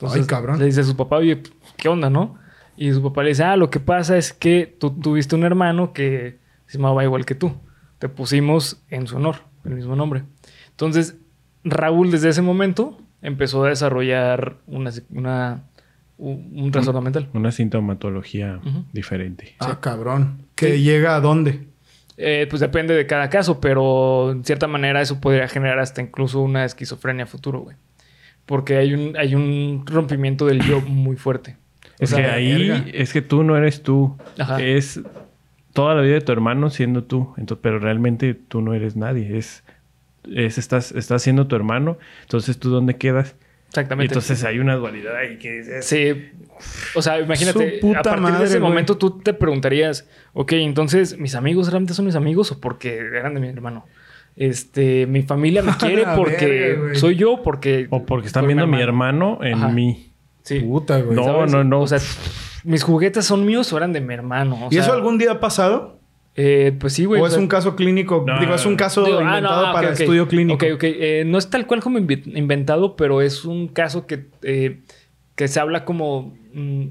[0.02, 0.60] Ay, cabrón.
[0.60, 1.42] Le dice a su papá, oye,
[1.78, 2.36] ¿qué onda, no?
[2.78, 5.94] Y su papá le dice, ah, lo que pasa es que tú tuviste un hermano
[5.94, 7.54] que se llamaba igual que tú.
[8.00, 10.24] Te pusimos en su honor, el mismo nombre.
[10.72, 11.16] Entonces,
[11.64, 15.64] Raúl desde ese momento empezó a desarrollar una, una-
[16.18, 17.30] un, un trastorno mental.
[17.34, 18.60] Una sintomatología
[18.94, 19.56] diferente.
[19.60, 20.46] Ah, cabrón.
[20.56, 21.68] ¿Que llega a dónde?
[22.18, 26.40] Eh, pues depende de cada caso, pero en cierta manera eso podría generar hasta incluso
[26.42, 27.76] una esquizofrenia futuro, güey.
[28.46, 31.58] Porque hay un, hay un rompimiento del yo muy fuerte.
[32.00, 32.86] Es O sea, que ahí verga.
[32.94, 34.18] es que tú no eres tú.
[34.38, 34.62] Ajá.
[34.62, 35.02] Es
[35.74, 37.34] toda la vida de tu hermano siendo tú.
[37.38, 39.38] Entonces, pero realmente tú no eres nadie.
[39.38, 39.64] Es,
[40.34, 41.98] es estás, estás siendo tu hermano.
[42.22, 43.36] Entonces, ¿tú dónde quedas?
[43.76, 44.14] Y Exactamente.
[44.14, 45.86] entonces hay una dualidad ahí que dices...
[45.86, 46.32] Sí.
[46.96, 48.70] O sea, imagínate, a partir madre, de ese güey.
[48.70, 53.34] momento tú te preguntarías, ok, entonces, ¿mis amigos realmente son mis amigos o porque eran
[53.34, 53.86] de mi hermano?
[54.36, 57.88] Este, mi familia me quiere porque soy yo, porque...
[57.90, 59.40] O porque están viendo a mi hermano.
[59.40, 59.68] hermano en Ajá.
[59.70, 60.14] mí.
[60.44, 60.60] Sí.
[60.60, 61.16] Puta, güey.
[61.16, 61.52] No, ¿sabes?
[61.52, 61.82] no, no.
[61.82, 62.00] O sea,
[62.64, 64.68] mis juguetes son míos o eran de mi hermano.
[64.68, 65.95] O ¿Y eso algún día ha pasado?
[66.36, 67.22] Eh, pues sí, güey.
[67.22, 68.24] ¿O es sea, un caso clínico?
[68.28, 70.00] No, Digo, es un caso digo, ah, inventado ah, para ok.
[70.00, 70.66] estudio clínico.
[70.66, 70.84] Ok, ok.
[70.84, 74.82] Eh, no es tal cual como inventado, pero es un caso que, eh,
[75.36, 76.38] que se habla como...
[76.54, 76.88] mm,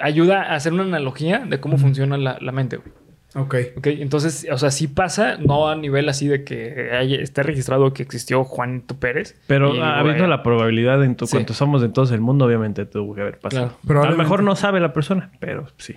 [0.00, 2.88] ayuda a hacer una analogía de cómo funciona la, la mente, güey.
[3.34, 3.54] Ok.
[3.76, 7.92] Ok, entonces, o sea, sí pasa, no a nivel así de que haya- esté registrado
[7.92, 9.36] que existió Juanito Pérez.
[9.46, 11.32] Pero Y, ah, güey, habiendo la probabilidad en tu, Sí.
[11.32, 13.76] cuanto somos de todos el mundo, obviamente tuvo que haber pasado.
[13.86, 14.04] Claro.
[14.04, 15.94] A lo mejor no sabe la persona, pero sí.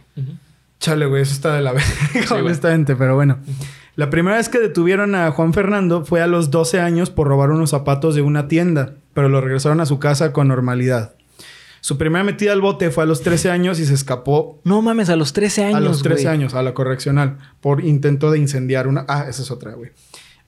[0.81, 1.71] Chale, güey, eso está de la
[2.13, 2.41] verga, güey.
[2.41, 3.37] honestamente, pero bueno.
[3.95, 7.51] La primera vez que detuvieron a Juan Fernando fue a los 12 años por robar
[7.51, 11.13] unos zapatos de una tienda, pero lo regresaron a su casa con normalidad.
[11.81, 15.09] Su primera metida al bote fue a los 13 años y se escapó No mames,
[15.09, 15.75] a los 13 años.
[15.77, 16.33] a los 13 güey.
[16.35, 19.05] años a la correccional por intento de incendiar una...
[19.07, 19.91] Ah, esa es otra, güey.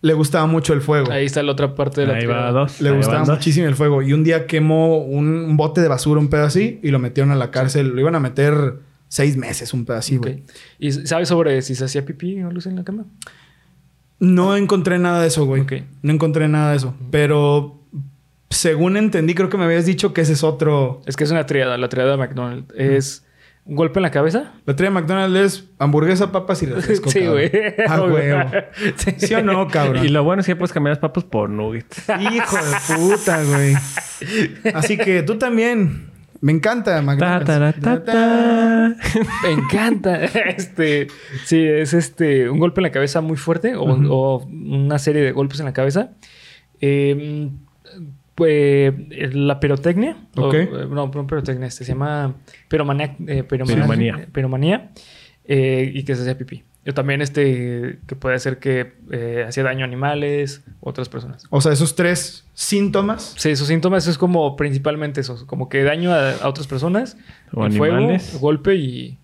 [0.01, 1.11] Le gustaba mucho el fuego.
[1.11, 2.81] Ahí está la otra parte de la Ahí va dos.
[2.81, 3.29] Le ahí gustaba dos.
[3.29, 4.01] muchísimo el fuego.
[4.03, 7.31] Y un día quemó un, un bote de basura, un pedo así, y lo metieron
[7.31, 7.89] a la cárcel.
[7.89, 8.75] Lo iban a meter
[9.13, 9.85] seis meses, un.
[9.87, 10.27] Ok.
[10.79, 13.05] ¿Y sabes sobre si se hacía pipí o luz en la cama?
[14.19, 15.63] No encontré nada de eso, güey.
[16.01, 16.95] No encontré nada de eso.
[17.11, 17.79] Pero
[18.49, 21.03] según entendí, creo que me habías dicho que ese es otro.
[21.05, 22.73] Es que es una triada, la triada de McDonald's.
[22.75, 23.23] Es
[23.65, 24.53] un golpe en la cabeza.
[24.65, 27.09] La tría de McDonald's es hamburguesa, papas y refresco.
[27.11, 27.51] sí, güey.
[27.87, 28.49] Ah, huevo.
[28.95, 29.13] Sí.
[29.17, 30.03] ¿Sí o no, cabrón?
[30.03, 32.03] Y lo bueno es que puedes cambiar las papas por nuggets.
[32.19, 33.75] Hijo de puta, güey.
[34.73, 36.12] Así que tú también.
[36.43, 37.45] Me encanta Ta, McDonald's.
[37.45, 38.95] ta, ta, ta, ta.
[39.43, 40.25] Me encanta.
[40.25, 41.07] Este,
[41.45, 45.31] sí, es este un golpe en la cabeza muy fuerte o, o una serie de
[45.31, 46.11] golpes en la cabeza.
[46.81, 47.49] Eh,
[48.35, 48.93] pues
[49.35, 50.17] la pirotecnia.
[50.35, 50.53] o- Ok.
[50.55, 52.35] eh, no, no pirotecnia, este, se llama
[53.27, 54.91] eh, piromanía,
[55.45, 56.63] eh, y que se hacía pipí.
[56.85, 61.45] Yo también, este, que puede ser que eh, hacía daño a animales, otras personas.
[61.49, 63.35] O sea, esos tres síntomas.
[63.37, 67.15] Sí, sus síntomas es como principalmente eso, como que daño a, a otras personas,
[67.53, 68.37] O el fuego, animales.
[68.39, 69.17] golpe y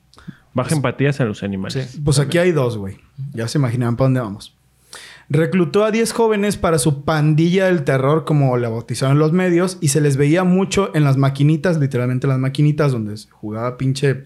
[0.54, 1.90] Baja empatías a los animales.
[1.92, 2.02] sí.
[2.04, 2.98] Pues aquí hay dos, güey.
[3.34, 4.56] Ya se imaginan para dónde vamos.
[5.32, 9.90] Reclutó a 10 jóvenes para su pandilla del terror, como la bautizaron los medios, y
[9.90, 14.26] se les veía mucho en las maquinitas, literalmente las maquinitas donde se jugaba pinche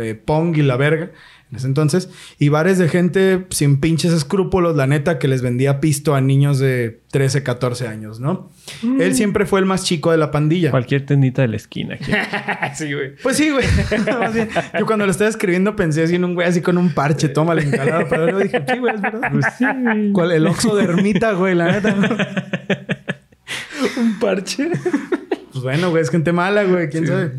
[0.00, 1.10] eh, Pong y la verga
[1.50, 5.80] en ese entonces, y bares de gente sin pinches escrúpulos, la neta, que les vendía
[5.80, 8.50] pisto a niños de 13, 14 años, ¿no?
[9.00, 10.70] Él siempre fue el más chico de la pandilla.
[10.70, 11.94] Cualquier tendita de la esquina.
[11.94, 12.12] aquí.
[12.74, 13.16] sí, güey.
[13.22, 13.64] Pues sí, güey.
[14.78, 17.54] Yo cuando lo estaba escribiendo pensé así en un güey así con un parche, toma
[17.54, 18.04] la encalada.
[18.10, 19.30] Pero luego dije, sí, güey, es verdad.
[19.32, 20.12] Pues sí, güey.
[20.12, 20.32] ¿Cuál?
[20.32, 21.96] El oxo de ermita, güey, la neta.
[23.96, 24.68] Un parche.
[25.50, 27.32] Pues bueno, güey, es gente mala, güey, quién sabe.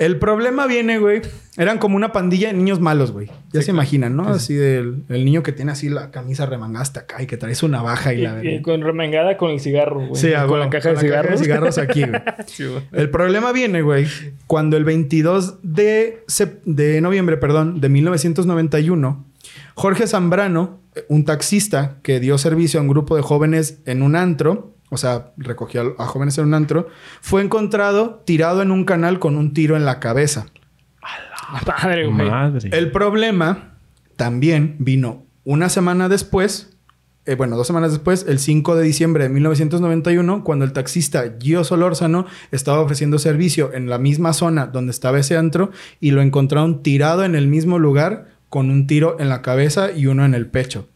[0.00, 1.20] El problema viene, güey.
[1.58, 3.30] Eran como una pandilla de niños malos, güey.
[3.52, 4.30] Ya se imaginan, ¿no?
[4.30, 7.54] Así del el niño que tiene así la camisa remangada hasta acá y que trae
[7.54, 10.18] su navaja y, Y, la y con remengada con el cigarro, güey.
[10.18, 11.40] Sí, a con huevo, la caja de cigarros.
[11.40, 12.22] cigarros aquí, güey.
[12.46, 12.64] Sí.
[12.92, 14.06] El problema viene, güey,
[14.46, 16.24] cuando el 22 de,
[16.64, 19.26] de noviembre, perdón, de 1991,
[19.74, 24.74] Jorge Zambrano, un taxista que dio servicio a un grupo de jóvenes en un antro,
[24.90, 26.88] o sea, recogió a, a jóvenes en un antro,
[27.20, 30.46] fue encontrado tirado en un canal con un tiro en la cabeza.
[31.66, 32.28] Madre, güey.
[32.28, 32.70] Madre.
[32.72, 33.74] El problema
[34.16, 36.76] también vino una semana después,
[37.26, 41.64] eh, bueno, dos semanas después, el 5 de diciembre de 1991, cuando el taxista Gio
[41.64, 46.82] Solórzano estaba ofreciendo servicio en la misma zona donde estaba ese antro y lo encontraron
[46.82, 50.46] tirado en el mismo lugar con un tiro en la cabeza y uno en el
[50.46, 50.88] pecho.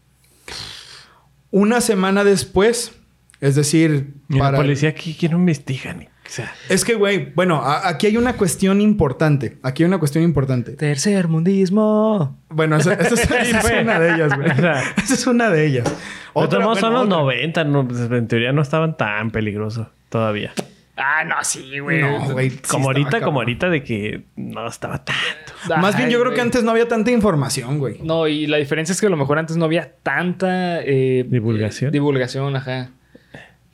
[1.51, 2.93] Una semana después,
[3.41, 4.51] es decir, Y para...
[4.53, 6.07] la policía aquí, ¿quién no investigan?
[6.25, 9.57] O sea, Es que, güey, bueno, aquí hay una cuestión importante.
[9.61, 10.71] Aquí hay una cuestión importante.
[10.71, 12.39] Tercer mundismo.
[12.49, 14.49] Bueno, esa, esa es, esa es una de ellas, güey.
[14.51, 15.95] O sea, Esa es una de ellas.
[16.33, 17.17] Otra, son los otra.
[17.17, 20.51] 90, no, pues, en teoría no estaban tan peligrosos todavía.
[20.97, 22.01] Ah, no, sí, güey.
[22.01, 22.49] No, güey.
[22.49, 25.53] sí como ahorita, como ahorita de que no estaba tanto.
[25.79, 27.99] Más bien yo creo que antes no había tanta información, güey.
[28.01, 30.81] No, y la diferencia es que a lo mejor antes no había tanta...
[30.81, 31.89] eh, Divulgación.
[31.89, 32.89] eh, divulgación, ajá.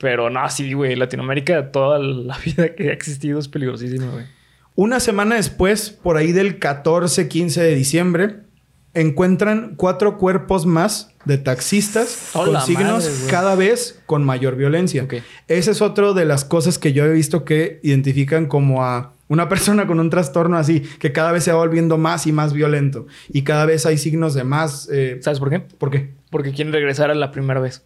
[0.02, 0.96] Pero no, sí, güey.
[0.96, 4.26] Latinoamérica, toda la vida que ha existido es peligrosísima, güey.
[4.74, 8.36] Una semana después, por ahí del 14, 15 de diciembre,
[8.94, 15.04] encuentran cuatro cuerpos más de taxistas ¡Oh, con signos madre, cada vez con mayor violencia.
[15.04, 15.14] Ok.
[15.46, 19.48] Esa es otra de las cosas que yo he visto que identifican como a una
[19.48, 23.06] persona con un trastorno así, que cada vez se va volviendo más y más violento.
[23.28, 24.88] Y cada vez hay signos de más...
[24.90, 25.60] eh, ¿Sabes por qué?
[25.60, 26.10] ¿Por qué?
[26.28, 27.84] Porque quieren regresar a la primera vez.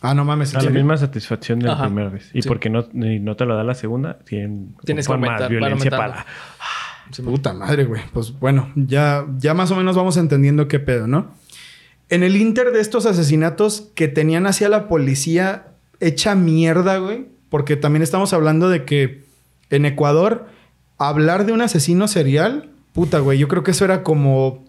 [0.00, 0.52] Ah, no mames.
[0.54, 1.84] ¿en A la misma satisfacción de la Ajá.
[1.86, 2.30] primera vez.
[2.32, 2.48] Y Sí.
[2.48, 5.90] porque no, y no te lo da la segunda, tienen Tienes que aumentar, van violencia
[5.90, 6.14] aumentando.
[6.14, 6.26] para.
[7.10, 8.02] Sí, Puta madre, güey.
[8.12, 11.32] Pues bueno, ya, ya más o menos vamos entendiendo qué pedo, ¿no?
[12.10, 15.68] En el inter de estos asesinatos que tenían hacia la policía
[16.00, 17.26] hecha mierda, güey.
[17.48, 19.24] Porque también estamos hablando de que
[19.70, 20.46] en Ecuador,
[20.98, 23.38] hablar de un asesino serial, puta, güey.
[23.38, 24.64] Yo creo que eso era como,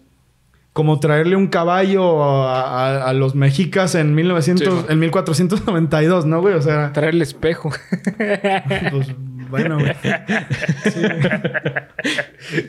[0.72, 6.40] como traerle un caballo a, a- a los mexicas en 1900, Sí, en 1492, ¿no,
[6.40, 6.54] güey?
[6.54, 7.70] O sea, Traer el espejo.
[8.90, 9.08] pues
[9.50, 9.92] bueno, güey.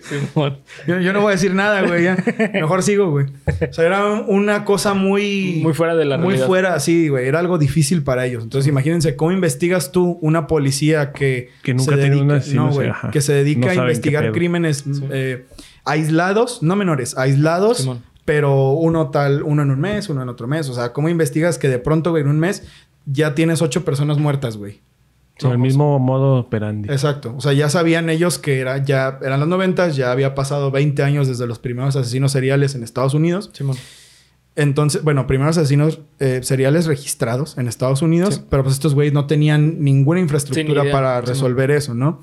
[0.03, 0.59] Simón.
[0.87, 2.03] Yo, yo no voy a decir nada, güey.
[2.03, 2.17] ya.
[2.53, 3.27] Mejor sigo, güey.
[3.69, 5.59] O sea, era una cosa muy...
[5.61, 6.47] Muy fuera de la Muy realidad.
[6.47, 7.27] fuera, sí, güey.
[7.27, 8.43] Era algo difícil para ellos.
[8.43, 11.49] Entonces, imagínense, ¿cómo investigas tú una policía que...
[11.63, 12.81] Que nunca se dedica, no, sí.
[13.11, 15.45] Que se dedica No a investigar crímenes eh,
[15.85, 18.03] aislados, no menores, aislados, Simón.
[18.25, 20.69] pero uno tal, uno en un mes, uno en otro mes.
[20.69, 22.63] O sea, ¿cómo investigas que de pronto, güey, en un mes
[23.05, 24.79] ya tienes ocho personas muertas, güey?
[25.39, 26.87] Con el mismo modo operandi.
[26.89, 27.33] Exacto.
[27.35, 31.01] O sea, ya sabían ellos que era, ya eran los 90, ya había pasado 20
[31.01, 33.49] años desde los primeros asesinos seriales en Estados Unidos.
[33.53, 33.75] Simón.
[34.55, 39.25] Entonces, bueno, primeros asesinos eh, seriales registrados en Estados Unidos, pero pues estos güeyes no
[39.25, 42.21] tenían ninguna infraestructura Sí, para Sí, resolver eso, ¿no?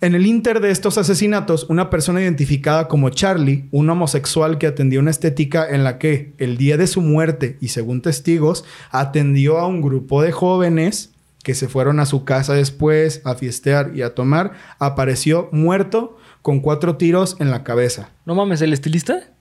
[0.00, 5.00] En el inter de estos asesinatos, una persona identificada como Charlie, un homosexual que atendía
[5.00, 9.66] una estética en la que el día de su muerte y según testigos, atendió a
[9.66, 11.10] un grupo de jóvenes
[11.42, 16.60] que se fueron a su casa después a fiestear y a tomar, apareció muerto con
[16.60, 18.10] cuatro tiros en la cabeza.
[18.24, 19.32] No mames, ¿el estilista?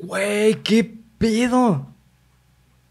[0.00, 1.88] Güey, qué pedo.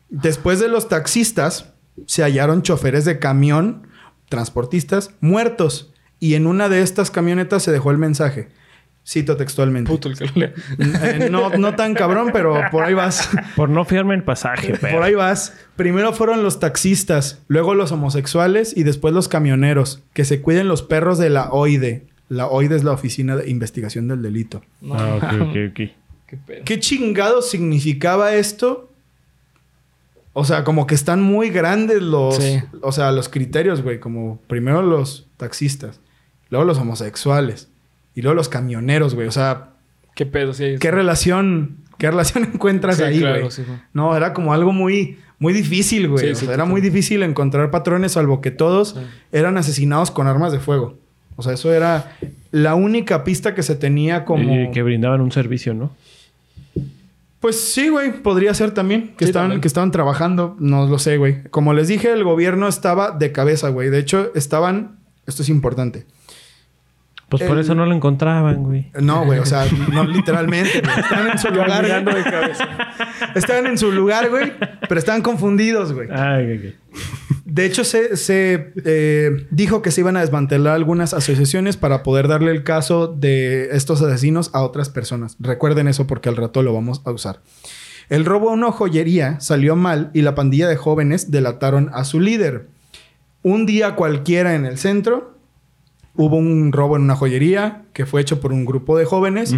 [0.10, 1.74] Después de los taxistas,
[2.06, 3.88] se hallaron choferes de camión,
[4.34, 5.94] transportistas, muertos.
[6.20, 8.48] Y en una de estas camionetas se dejó el mensaje.
[9.08, 9.92] Cito textualmente.
[9.92, 10.54] Puto el que lo lea.
[10.80, 13.30] Eh, no, no tan cabrón, pero por ahí vas.
[13.56, 14.96] Por no fiarme el pasaje, pero.
[14.96, 15.54] Por ahí vas.
[15.76, 20.02] Primero fueron los taxistas, luego los homosexuales y después los camioneros.
[20.14, 22.08] Que se cuiden los perros de la OIDE.
[22.30, 24.64] La OIDE es la Oficina de Investigación del Delito.
[24.82, 25.80] No, Ah, ok, ok, ok.
[26.28, 26.62] Qué pedo.
[26.66, 28.90] ¿Qué chingado significaba esto?
[30.34, 32.60] O sea, como que están muy grandes los, Sí.
[32.82, 34.00] o sea, los criterios, güey.
[34.00, 36.00] Como primero los taxistas,
[36.50, 37.70] luego los homosexuales
[38.16, 39.28] y luego los camioneros, güey.
[39.28, 39.70] O sea,
[40.16, 40.76] Qué pedo, sí.
[40.80, 43.52] ¿qué relación, qué relación encuentras Sí, ahí, claro, güey?
[43.52, 46.26] sí, no, era como algo muy, muy difícil, güey.
[46.26, 49.00] Sí, o sí, sea, era muy difícil encontrar patrones, salvo que todos Sí.
[49.32, 50.98] eran asesinados con armas de fuego.
[51.36, 52.16] O sea, eso era
[52.52, 54.54] la única pista que se tenía como...
[54.56, 55.92] Y que brindaban un servicio, ¿no?
[57.44, 59.60] Pues sí, güey, podría ser también que, Sí, estaban, también.
[59.60, 61.44] que estaban trabajando, no lo sé, güey.
[61.50, 63.90] Como les dije, el gobierno estaba de cabeza, güey.
[63.90, 66.06] De hecho, estaban, esto es importante.
[67.38, 68.92] Pues por eso no lo encontraban, güey.
[69.02, 71.00] No, güey, o sea, no literalmente, güey.
[71.00, 72.70] Estaban en su lugar, de cabeza.
[73.34, 74.54] Estaban en su lugar, güey,
[74.88, 76.10] pero estaban confundidos, güey.
[76.12, 76.96] Ay, ok.
[77.44, 82.28] De hecho, se, se, eh, dijo que se iban a desmantelar algunas asociaciones para poder
[82.28, 85.36] darle el caso de estos asesinos a otras personas.
[85.40, 87.42] Recuerden eso porque al rato lo vamos a usar.
[88.10, 92.20] El robo a una joyería salió mal y la pandilla de jóvenes delataron a su
[92.20, 92.68] líder.
[93.42, 95.33] Un día cualquiera en el centro
[96.16, 99.56] hubo un robo en una joyería que fue hecho por un grupo de jóvenes.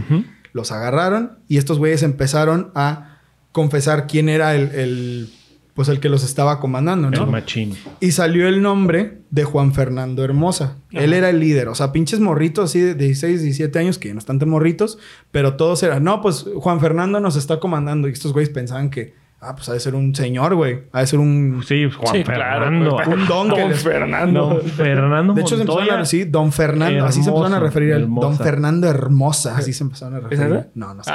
[0.53, 3.19] Los agarraron y estos güeyes empezaron a
[3.51, 5.29] confesar quién era el, el,
[5.73, 7.23] pues el que los estaba comandando, ¿no?
[7.25, 7.73] El machín.
[7.99, 10.77] Y salió el nombre de Juan Fernando Hermosa.
[10.91, 11.67] Él era el líder.
[11.67, 14.97] O sea, pinches morritos así de 16, 17 años, que ya no están tan morritos,
[15.31, 18.07] pero todos eran, no, pues Juan Fernando nos está comandando.
[18.07, 20.83] Y estos güeyes pensaban que, ah, pues ha de ser un señor, güey.
[20.91, 22.95] Ha de ser un, Sí, Juan Sí, claro, Fernando.
[22.95, 23.83] pues, un don que Don les...
[23.83, 24.53] Fernando.
[24.53, 27.05] No, Fernando De hecho, se empezaron a decir Don Fernando.
[27.05, 28.07] así se empezaron a referir a él.
[28.09, 28.37] Don.
[28.37, 29.57] Fernando Hermosa.
[29.57, 30.49] Así se empezaron a referir.
[30.49, 30.67] verdad?
[30.75, 31.11] No, no sé.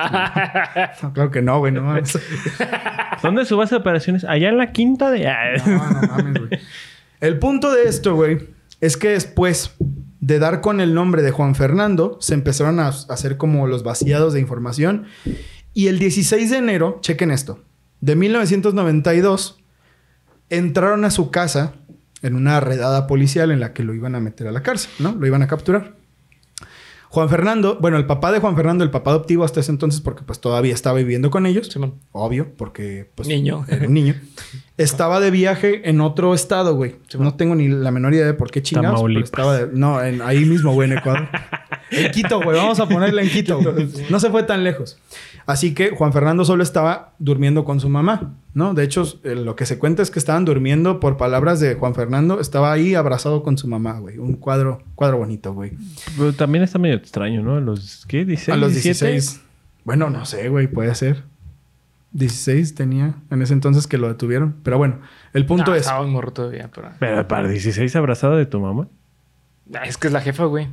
[1.02, 1.72] No, claro que no, güey.
[1.72, 2.18] No mames.
[3.22, 4.24] ¿Dónde es su base de operaciones?
[4.24, 5.24] Allá en la quinta de...
[5.66, 6.61] No, no mames, güey.
[7.20, 8.48] El punto de esto, güey,
[8.80, 9.74] es que después
[10.20, 14.33] de dar con el nombre de Juan Fernando, se empezaron a hacer como los vaciados
[14.33, 15.06] de información.
[15.74, 17.61] Y el 16 de enero, chequen esto,
[18.00, 19.58] de 1992,
[20.48, 21.74] entraron a su casa
[22.22, 25.14] en una redada policial en la que lo iban a meter a la cárcel, ¿no?
[25.18, 25.94] Lo iban a capturar.
[27.08, 30.22] Juan Fernando, bueno, el papá de Juan Fernando, el papá adoptivo hasta ese entonces, porque
[30.22, 31.66] pues todavía estaba viviendo con ellos.
[31.66, 31.94] Simón.
[32.12, 33.64] Obvio, porque pues Niño.
[33.68, 34.14] era un niño.
[34.76, 36.96] Estaba de viaje en otro estado, güey.
[37.18, 39.02] No tengo ni la menor idea de por qué chingados.
[39.04, 41.28] pero estaba de- no, en- ahí mismo, güey, en Ecuador.
[41.90, 42.57] en Quito, güey.
[42.57, 43.61] Vamos a ponerle en Quito.
[43.61, 43.88] güey.
[44.11, 44.98] No se fue tan lejos.
[45.46, 48.74] Así que Juan Fernando solo estaba durmiendo con su mamá, ¿no?
[48.74, 51.94] De hecho, eh, lo que se cuenta es que estaban durmiendo por palabras de Juan
[51.94, 52.40] Fernando.
[52.40, 54.18] Estaba ahí abrazado con su mamá, güey.
[54.18, 55.72] Un cuadro, cuadro bonito, güey.
[56.16, 57.57] Pero también está medio extraño, ¿no?
[57.57, 58.05] A los...
[58.07, 58.26] ¿Qué?
[58.26, 58.53] ¿16?
[58.53, 59.12] A los 17?
[59.12, 59.40] 16.
[59.85, 61.24] Bueno, no sé, güey, puede ser.
[62.12, 64.57] 16 tenía en ese entonces que lo detuvieron.
[64.62, 64.98] Pero bueno,
[65.33, 65.83] el punto Ah, es.
[65.83, 66.90] Estaba un morro todavía, pero...
[66.98, 68.88] Pero para 16 abrazado de tu mamá.
[69.74, 70.68] Ah, Es que es la jefa, güey.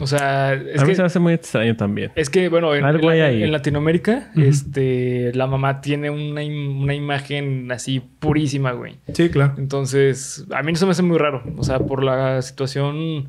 [0.00, 0.94] O sea, es a mí que...
[0.96, 2.10] se me hace muy extraño también.
[2.16, 3.42] Es que, bueno, en, Algo en hay la- ahí.
[3.42, 8.96] en Latinoamérica, este, la mamá tiene una, im- una imagen así purísima, güey.
[9.12, 9.54] Sí, claro.
[9.58, 11.42] Entonces, a mí no se me hace muy raro.
[11.56, 13.28] O sea, por la situación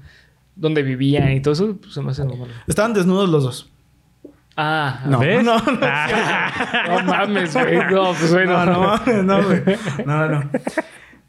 [0.56, 2.50] donde vivían y todo eso, pues, se me hace normal.
[2.68, 3.70] Estaban desnudos los dos.
[4.58, 5.44] Ah, No, ¿Ves?
[5.44, 5.72] no, no.
[6.88, 7.78] no mames, güey.
[7.92, 8.66] No, pues bueno.
[8.66, 9.62] No, no, no, güey.
[10.06, 10.50] No, no.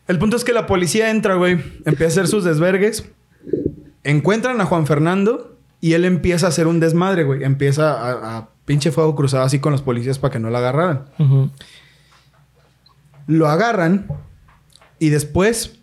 [0.09, 1.53] El punto es que la policía entra, güey.
[1.85, 3.11] Empieza a hacer sus desvergues.
[4.05, 7.45] Encuentran a Juan Fernando y él empieza a hacer un desmadre, güey.
[7.45, 11.05] Empieza a, a pinche fuego cruzado así con los policías para que no la agarraran.
[13.27, 14.07] Lo agarran
[14.99, 15.79] y después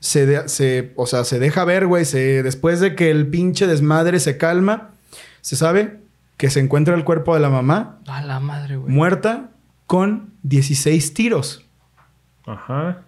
[0.00, 2.04] se, de- se- o sea, se deja ver, güey.
[2.04, 4.90] Se, después de que el pinche desmadre se calma,
[5.40, 6.00] se sabe
[6.36, 8.92] que se encuentra el cuerpo de la mamá A la madre, güey.
[8.92, 9.50] muerta
[9.86, 11.64] con 16 tiros.
[12.46, 13.03] Ajá.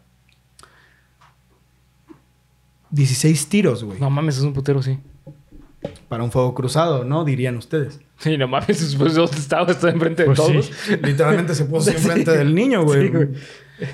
[2.96, 4.00] 16 tiros, güey.
[4.00, 4.98] No mames, es un putero, sí.
[6.08, 7.24] Para un fuego cruzado, ¿no?
[7.24, 8.00] Dirían ustedes.
[8.18, 9.70] Sí, no mames, después ¿dónde estaba?
[9.70, 10.52] Estaba enfrente de Pues sí.
[10.52, 10.70] todos.
[11.02, 13.02] Literalmente se puso enfrente del niño, güey.
[13.02, 13.28] Sí, güey.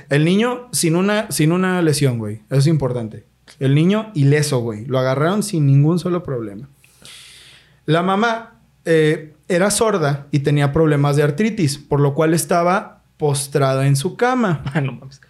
[0.08, 2.36] El niño sin una, sin una lesión, güey.
[2.48, 3.24] Eso es importante.
[3.58, 4.86] El niño ileso, güey.
[4.86, 6.68] Lo agarraron sin ningún solo problema.
[7.86, 13.88] La mamá eh, era sorda y tenía problemas de artritis, por lo cual estaba postrada
[13.88, 14.62] en su cama.
[14.72, 15.20] Ah, no mames.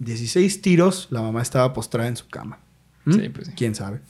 [0.00, 2.58] 16 tiros, la mamá estaba postrada en su cama.
[3.08, 3.12] ¿Mm?
[3.20, 3.52] Sí, pues sí.
[3.56, 4.00] ¿Quién sabe?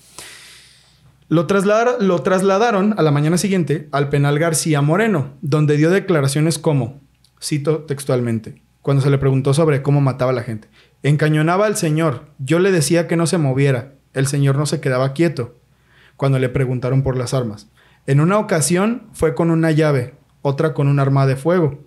[1.28, 6.58] Lo, trasladar- lo trasladaron a la mañana siguiente al penal García Moreno, donde dio declaraciones
[6.58, 7.00] como,
[7.42, 10.68] cito textualmente, cuando se le preguntó sobre cómo mataba a la gente.
[11.02, 15.12] Encañonaba al señor, yo le decía que no se moviera, el señor no se quedaba
[15.12, 15.56] quieto,
[16.16, 17.68] cuando le preguntaron por las armas.
[18.06, 21.84] En una ocasión fue con una llave, otra con un arma de fuego.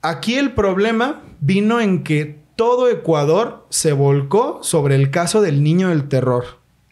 [0.00, 5.88] Aquí el problema vino en que todo Ecuador se volcó sobre el caso del niño
[5.90, 6.44] del terror,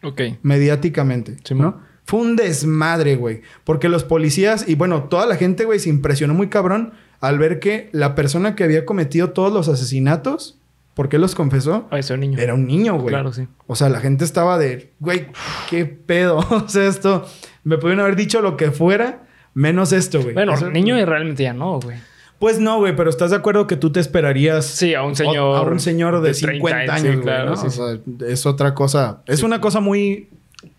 [0.03, 0.21] Ok.
[0.43, 1.79] mediáticamente, Sí, ¿no?
[2.03, 3.41] Fue un desmadre, güey.
[3.63, 7.59] Porque los policías y bueno, toda la gente, güey, se impresionó muy cabrón al ver
[7.59, 10.57] que la persona que había cometido todos los asesinatos,
[10.95, 12.37] porque él los confesó, Ah, ese niño.
[12.39, 13.09] era un niño, güey.
[13.09, 13.47] Claro, sí.
[13.67, 15.27] O sea, la gente estaba de, güey,
[15.69, 16.37] qué pedo.
[16.49, 17.25] o sea, esto,
[17.63, 20.33] me pudieron haber dicho lo que fuera, menos esto, güey.
[20.33, 21.97] Bueno, Eso- niño y realmente ya no, güey.
[22.41, 25.55] Pues no, güey, pero ¿estás de acuerdo que tú te esperarías Sí, a un señor.
[25.57, 27.55] a un señor de, de 30 50 años, años, sí, güey, claro, ¿no?
[27.55, 27.77] sí, O sí.
[28.17, 29.21] sea, es otra cosa.
[29.27, 30.27] Es una cosa muy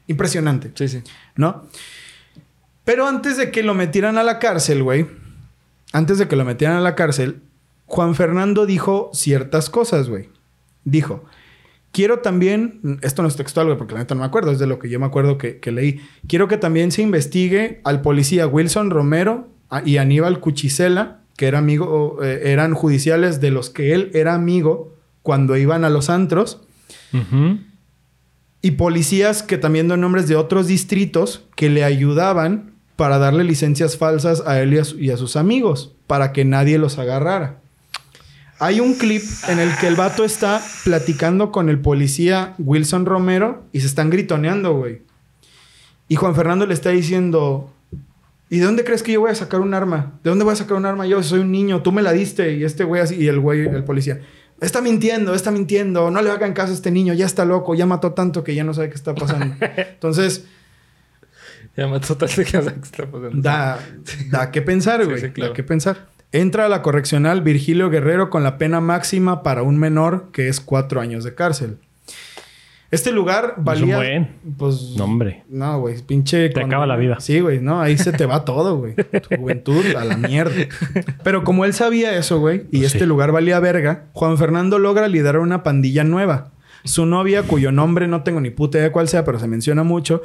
[0.09, 1.03] impresionante, Sí, sí.
[1.37, 1.63] ¿no?
[2.85, 5.07] Pero antes de que lo metieran a la cárcel, güey,
[5.93, 7.41] antes de que lo metieran a la cárcel,
[7.87, 10.31] Juan Fernando dijo ciertas cosas, güey.
[10.85, 11.25] Dijo,
[11.93, 14.67] quiero también, esto no es textual, güey, porque la neta no me acuerdo, es de
[14.67, 16.01] lo que yo me acuerdo que, que leí.
[16.27, 19.47] Quiero que también se investigue al policía Wilson Romero
[19.85, 24.95] y Aníbal Cuchicela, que era amigo, eh, eran judiciales de los que él era amigo
[25.23, 26.61] cuando iban a los antros.
[28.61, 33.97] Y policías que también dan nombres de otros distritos que le ayudaban para darle licencias
[33.97, 37.59] falsas a él y a, su- y a sus amigos, para que nadie los agarrara.
[38.61, 43.65] Hay un clip en el que el vato está platicando con el policía Wilson Romero
[43.73, 45.03] y se están gritoneando, güey.
[46.07, 47.73] Y Juan Fernando le está diciendo,
[48.55, 50.21] ¿y de dónde crees que yo voy a sacar un arma?
[50.23, 51.23] ¿De dónde voy a sacar un arma yo?
[51.23, 52.53] Soy un niño, tú me la diste.
[52.55, 54.21] Y este güey así, y el güey, el policía,
[54.61, 57.87] está mintiendo, está mintiendo, no le hagan caso a este niño, ya está loco, ya
[57.87, 59.55] mató tanto que ya no sabe qué está pasando.
[59.77, 60.45] Entonces,
[61.77, 63.31] Ya mató de que no sé qué está pasando.
[63.41, 63.79] da,
[64.31, 65.21] da que pensar, Sí, güey.
[65.21, 65.51] sí, claro.
[65.53, 66.09] Da que pensar.
[66.31, 70.61] Entra a la correccional Virgilio Guerrero con la pena máxima para un menor que es
[70.61, 71.79] cuatro años de cárcel.
[72.93, 73.97] Este lugar un valía.
[73.97, 74.29] buen.
[74.57, 74.95] Pues.
[74.97, 75.43] No, hombre.
[75.49, 76.01] No, güey.
[76.03, 76.51] Pinche.
[76.51, 77.19] Te acaba la vida.
[77.19, 77.59] Sí, güey.
[77.61, 78.95] No, ahí se te va todo, güey.
[78.95, 80.55] Tu juventud a la mierda.
[81.25, 83.07] Pero como él sabía eso, güey, y Pues este sí.
[83.07, 86.53] lugar valía verga, Juan Fernando logra liderar una pandilla nueva.
[86.85, 89.85] Su novia, cuyo nombre no tengo ni puta idea de cuál sea, pero se menciona
[89.85, 90.23] mucho,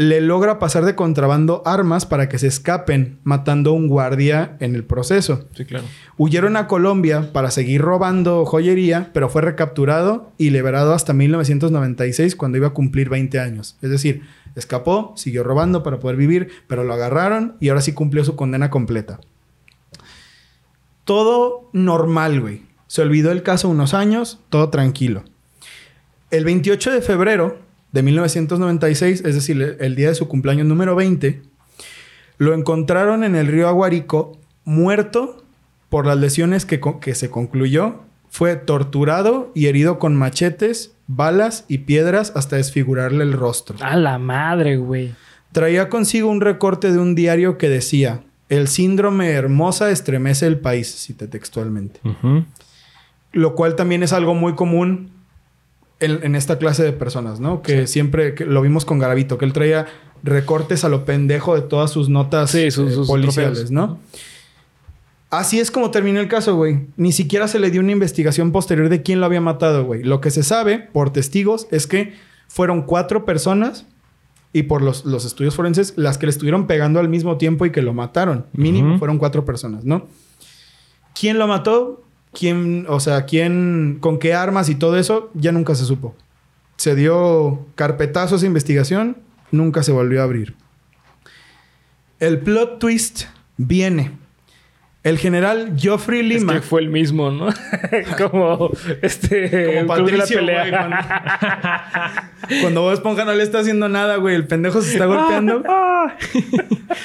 [0.00, 4.74] le logra pasar de contrabando armas para que se escapen, matando a un guardia en
[4.74, 5.46] el proceso.
[5.54, 5.84] Sí, claro.
[6.16, 12.56] Huyeron a Colombia para seguir robando joyería, pero fue recapturado y liberado hasta 1996 cuando
[12.56, 13.76] iba a cumplir 20 años.
[13.82, 14.22] Es decir,
[14.56, 18.70] escapó, siguió robando para poder vivir, pero lo agarraron y ahora sí cumplió su condena
[18.70, 19.20] completa.
[21.04, 22.62] Todo normal, güey.
[22.86, 25.24] Se olvidó el caso unos años, todo tranquilo.
[26.30, 31.42] El 28 de febrero de 1996, es decir, el- día de su cumpleaños número 20,
[32.38, 35.44] lo encontraron en el río Aguarico muerto
[35.88, 38.02] por las lesiones que, que se concluyó.
[38.30, 43.76] Fue torturado y herido con machetes, balas y piedras hasta desfigurarle el rostro.
[43.82, 45.12] A la madre, güey.
[45.52, 50.94] Traía consigo un recorte de un diario que decía, el síndrome hermosa estremece el país,
[50.94, 51.98] cité textualmente.
[53.32, 55.10] Lo cual también es algo muy común
[56.00, 57.62] en, en esta clase de personas, ¿no?
[57.62, 59.86] Que siempre que lo vimos con Garavito, que él traía
[60.22, 63.70] recortes a lo pendejo de todas sus notas Sí, sus- eh, sus policiales, trofeos.
[63.70, 63.98] ¿no?
[65.30, 66.86] Así es como terminó el caso, güey.
[66.96, 70.02] Ni siquiera se le dio una investigación posterior de quién lo había matado, güey.
[70.02, 72.14] Lo que se sabe por testigos es que
[72.48, 73.86] fueron cuatro personas
[74.52, 77.70] y por los, los estudios forenses las que le estuvieron pegando al mismo tiempo y
[77.70, 78.46] que lo mataron.
[78.52, 80.08] Mínimo fueron cuatro personas, ¿no?
[81.18, 82.04] ¿Quién lo mató?
[82.32, 85.30] ¿Quién, o sea, quién, con qué armas y todo eso?
[85.34, 86.14] Ya nunca se supo.
[86.76, 89.18] Se dio carpetazo a esa investigación,
[89.50, 90.54] nunca se volvió a abrir.
[92.20, 93.24] El plot twist
[93.56, 94.12] viene.
[95.02, 96.52] El general Geoffrey Es Lima.
[96.54, 97.48] que fue el mismo, ¿no?
[98.18, 98.70] Como
[99.00, 99.76] este.
[99.86, 100.60] Como la Patricio, pelea.
[100.60, 100.96] güey, cuando,
[102.60, 104.34] cuando Bob Esponja no le está haciendo nada, güey.
[104.34, 105.62] El pendejo se está golpeando.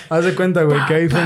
[0.09, 1.21] Haz de cuenta, güey, que ahí fue.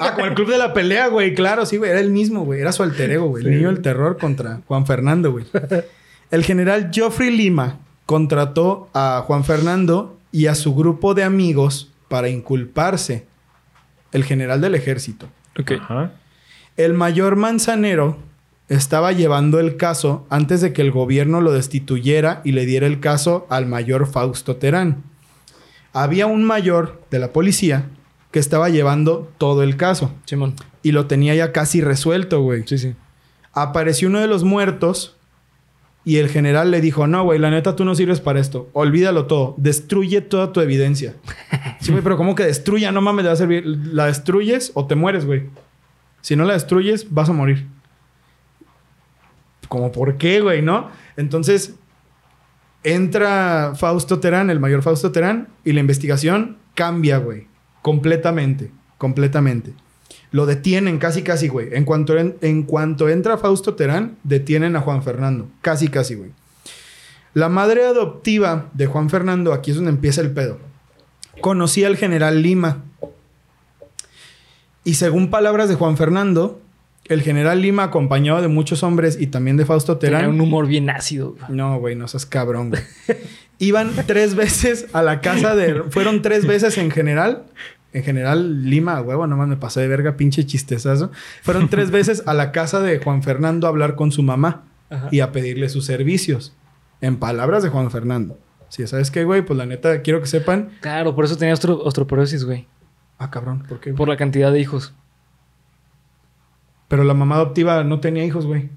[0.00, 1.34] Ah, como el club de la pelea, güey.
[1.34, 1.90] Claro, sí, güey.
[1.90, 2.60] Era el mismo, güey.
[2.60, 3.44] Era su alter ego, güey.
[3.46, 5.46] El niño del terror contra Juan Fernando, güey.
[6.30, 12.28] El general Geoffrey Lima contrató a Juan Fernando y a su grupo de amigos para
[12.28, 13.24] inculparse.
[14.12, 15.26] El general del ejército.
[15.58, 15.72] Ok.
[15.80, 16.12] Ajá.
[16.76, 18.18] El mayor Manzanero
[18.68, 23.00] estaba llevando el caso antes de que el gobierno lo destituyera y le diera el
[23.00, 25.02] caso al mayor Fausto Terán.
[25.92, 27.90] Había un mayor de la policía
[28.30, 30.54] que estaba llevando todo el caso Simón.
[30.82, 32.62] y lo tenía ya casi resuelto, güey.
[32.66, 32.94] Sí, sí.
[33.52, 35.16] Apareció uno de los muertos
[36.04, 38.68] y el general le dijo, no, güey, la neta tú no sirves para esto.
[38.72, 39.54] Olvídalo todo.
[39.56, 41.14] Destruye toda tu evidencia.
[41.80, 42.90] Sí, güey, pero ¿cómo que destruya?
[42.90, 43.64] No mames, le va a servir.
[43.66, 45.44] La destruyes o te mueres, güey.
[46.20, 47.66] Si no la destruyes, vas a morir.
[49.68, 50.90] Como, ¿por qué, güey, no?
[51.16, 51.76] Entonces,
[52.82, 57.46] entra Fausto Terán, el mayor Fausto Terán, y la investigación cambia, güey.
[57.80, 58.72] Completamente.
[58.98, 59.72] Completamente.
[60.32, 61.68] Lo detienen casi, casi, güey.
[61.72, 65.48] En cuanto, en, en cuanto entra Fausto Terán, detienen a Juan Fernando.
[65.60, 66.30] Casi, casi, güey.
[67.34, 70.58] La madre adoptiva de Juan Fernando, aquí es donde empieza el pedo.
[71.40, 72.82] Conocía al general Lima.
[74.84, 76.60] Y según palabras de Juan Fernando,
[77.06, 80.34] el general Lima, acompañado de muchos hombres y también de Fausto Tenía Terán.
[80.34, 81.32] un humor bien ácido.
[81.32, 81.44] güey.
[81.56, 82.82] No, güey, no seas cabrón, güey.
[83.58, 85.84] Iban tres veces a la casa de.
[85.90, 87.44] Fueron tres veces en general.
[87.92, 91.10] En general, Lima, huevo, nomás me pasé de verga, pinche chistezazo.
[91.42, 95.08] Fueron tres veces a la casa de Juan Fernando a hablar con su mamá Ajá.
[95.10, 96.54] y a pedirle sus servicios.
[97.00, 98.38] En palabras de Juan Fernando.
[98.68, 99.42] Sí, ¿sabes qué, güey?
[99.42, 100.70] Pues la neta, quiero que sepan.
[100.80, 102.66] Claro, por eso tenía ostro- osteoporosis, güey.
[103.18, 103.90] Ah, cabrón, ¿por qué?
[103.90, 103.98] güey?
[103.98, 104.94] Por la cantidad de hijos.
[106.88, 108.70] Pero la mamá adoptiva no tenía hijos, güey.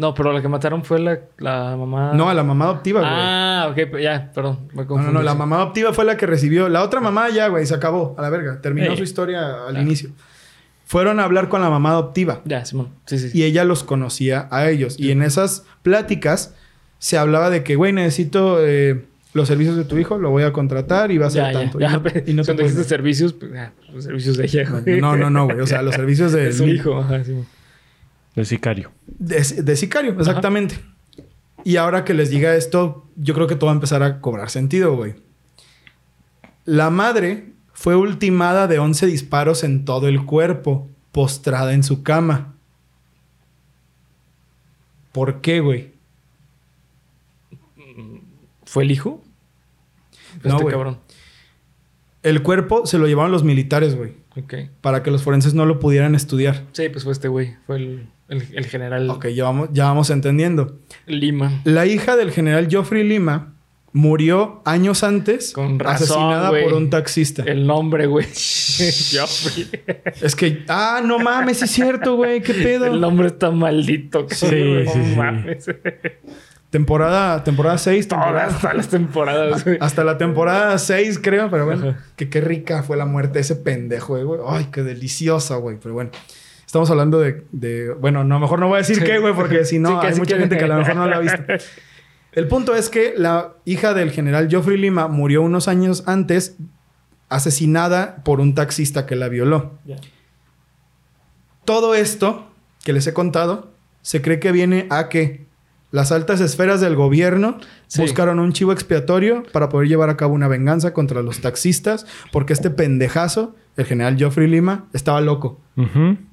[0.00, 2.12] No, pero la que mataron fue la, la mamá.
[2.14, 3.12] No, a la mamá adoptiva, güey.
[3.14, 4.60] Ah, ok, ya, perdón.
[4.72, 5.12] Me No, confundí.
[5.12, 6.68] no, no, la mamá adoptiva fue la que recibió.
[6.68, 8.60] La otra mamá ya, güey, se acabó, a la verga.
[8.60, 10.10] Terminó su historia al inicio.
[10.86, 12.88] Fueron a hablar con la mamá adoptiva Ya, Simón.
[13.06, 13.30] Sí, sí.
[13.30, 13.38] sí.
[13.38, 14.98] y ella los conocía a ellos.
[14.98, 16.54] Y en esas pláticas
[16.98, 20.52] se hablaba de que, güey, necesito eh, los servicios de tu hijo, lo voy a
[20.52, 21.78] contratar y va a ser ya, ya, tanto.
[21.78, 21.86] ya.
[21.88, 23.52] Y no, y no te Cuando dijiste puedes- servicios, pues,
[23.92, 25.00] los servicios de ella, güey.
[25.00, 25.60] No, no, no, güey.
[25.60, 27.36] O sea, los servicios de, De su hijo, ajá, sí.
[28.40, 28.90] El sicario.
[29.06, 30.80] De, de sicario, exactamente.
[31.62, 34.48] Y ahora que les diga esto, yo creo que todo va a empezar a cobrar
[34.50, 35.14] sentido, güey.
[36.64, 42.54] La madre fue ultimada de 11 disparos en todo el cuerpo, postrada en su cama.
[45.12, 45.92] ¿Por qué, güey?
[48.64, 49.22] ¿Fue el hijo?
[50.44, 50.72] No, Este güey.
[50.72, 50.98] cabrón.
[52.22, 54.14] El cuerpo se lo llevaron los militares, güey,
[54.80, 56.64] Para que los forenses no lo pudieran estudiar.
[56.72, 57.56] Sí, pues fue este güey.
[57.66, 60.78] Fue el, el, el general Ok, ya vamos, ya vamos entendiendo.
[61.06, 61.60] Lima.
[61.64, 63.54] La hija del general Geoffrey Lima
[63.92, 67.42] murió años antes, Con razón, asesinada por un taxista.
[67.44, 68.26] El nombre, güey.
[69.12, 69.68] Joffrey.
[70.22, 72.86] Es que, ah, no mames, es cierto, güey, qué pedo.
[72.86, 74.26] El nombre está maldito.
[74.30, 75.14] Sí, sí, No sí.
[75.16, 75.66] mames.
[76.70, 79.76] Temporada, temporada 6, Todas, todas las temporadas, güey.
[79.80, 81.98] Hasta la temporada 6, creo, pero bueno, Ajá.
[82.16, 84.40] que qué rica fue la muerte de ese pendejo, eh, güey.
[84.46, 85.78] Ay, qué deliciosa, güey.
[85.82, 86.10] Pero bueno,
[86.64, 89.02] estamos hablando de, de- bueno, no, mejor no voy a decir Sí.
[89.04, 91.06] qué, güey, porque si no, Sí, hay mucha que- gente que a lo mejor no
[91.08, 91.42] la ha visto.
[92.32, 96.56] El punto es que la hija del general Geoffrey Lima murió unos años antes,
[97.28, 99.72] asesinada por un taxista que la violó.
[101.64, 102.48] Todo esto
[102.84, 105.49] que les he contado se cree que viene a que
[105.92, 108.02] las altas esferas del gobierno Sí.
[108.02, 112.52] buscaron un chivo expiatorio para poder llevar a cabo una venganza contra los taxistas porque
[112.52, 115.60] este pendejazo, el general Geoffrey Lima, estaba loco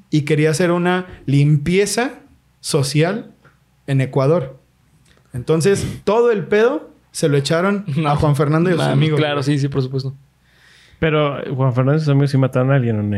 [0.09, 2.19] y quería hacer una limpieza
[2.59, 3.31] social
[3.87, 4.57] en Ecuador.
[5.33, 9.19] Entonces, todo el pedo se lo echaron a Juan Fernando y a sus amigos.
[9.19, 10.13] Claro, sí, sí, por supuesto.
[10.99, 13.17] Pero Juan Fernando y sus amigos sí mataron a alguien o no.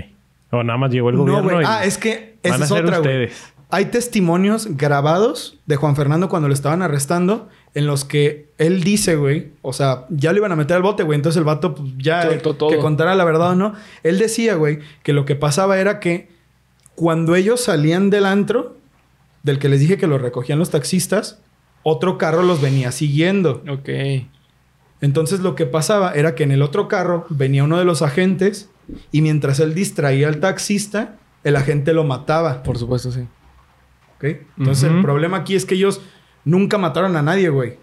[0.52, 2.70] O nada más llegó el No, gobierno y Ah, es que esa van a es
[2.70, 3.30] ser otra, güey.
[3.72, 9.16] Hay testimonios grabados de Juan Fernando cuando lo estaban arrestando en los que él dice,
[9.16, 11.92] güey, o sea, ya lo iban a meter al bote, güey, entonces el vato pues,
[11.98, 13.74] ya que contara la verdad o no.
[14.02, 16.30] Él decía, güey, que lo que pasaba era que
[16.96, 18.78] cuando ellos salían del antro,
[19.44, 21.40] del que les dije que los recogían los taxistas,
[21.84, 23.64] otro carro los venía siguiendo.
[23.70, 23.90] Ok.
[25.02, 28.70] Entonces lo que pasaba era que en el otro carro venía uno de los agentes
[29.12, 32.64] y mientras él distraía al taxista, el agente lo mataba.
[32.64, 33.22] Por supuesto, sí.
[34.20, 34.38] ¿Ok?
[34.58, 36.02] Entonces el problema aquí es que ellos
[36.46, 37.78] nunca mataron a nadie, güey.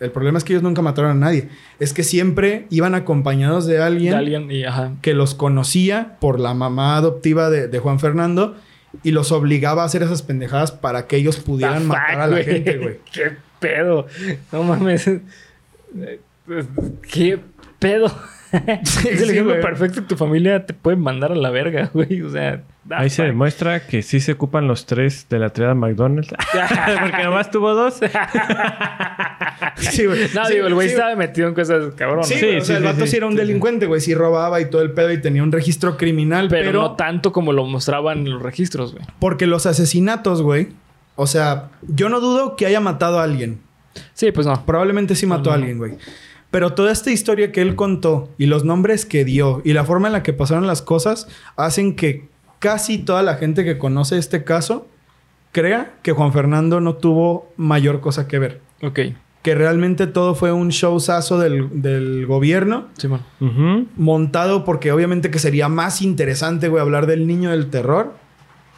[0.00, 1.50] El problema es que ellos nunca mataron a nadie.
[1.78, 4.92] Es que siempre iban acompañados de alguien, De alguien y ajá.
[5.02, 8.56] que los conocía por la mamá adoptiva de, de Juan Fernando
[9.02, 12.44] y los obligaba a hacer esas pendejadas para que ellos pudieran matar a la güey.
[12.44, 12.96] gente, güey.
[13.12, 14.06] ¿Qué pedo?
[14.52, 15.10] No mames.
[17.12, 17.38] ¿Qué
[17.80, 18.06] pedo?
[18.52, 19.60] es el sí, ejemplo güey.
[19.62, 20.02] perfecto.
[20.04, 22.22] Tu familia te puede mandar a la verga, güey.
[22.22, 25.74] O sea, Ah, Ahí se demuestra que sí se ocupan los tres de la triada
[25.74, 26.30] McDonald's.
[27.00, 28.00] Porque nomás tuvo dos.
[29.76, 30.20] Sí, güey.
[30.34, 32.24] No, Sí, digo, el güey sí, estaba metido en cosas cabrón.
[32.24, 33.16] Sí, Sí, güey, o sí, sea, el vato sí, sí.
[33.16, 34.00] era un delincuente, güey.
[34.00, 37.32] Sí robaba y todo el pedo y tenía un registro criminal, pero, pero, no tanto
[37.32, 39.04] como lo mostraban en los registros, güey.
[39.18, 40.68] porque los asesinatos, güey.
[41.16, 43.60] O sea, yo no dudo que haya matado a alguien.
[44.14, 44.64] Sí, pues no.
[44.64, 45.92] Probablemente sí mató No, a alguien, güey.
[46.50, 50.08] Pero toda esta historia que él contó y los nombres que dio y la forma
[50.08, 52.28] en la que pasaron las cosas hacen que
[52.58, 54.88] casi toda la gente que conoce este caso
[55.52, 58.60] crea que Juan Fernando no tuvo mayor cosa que ver.
[58.82, 59.00] Ok.
[59.42, 62.88] Que realmente todo fue un showzazo del, del gobierno
[63.96, 68.14] montado porque obviamente que sería más interesante, güey, hablar del niño del terror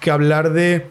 [0.00, 0.86] que hablar de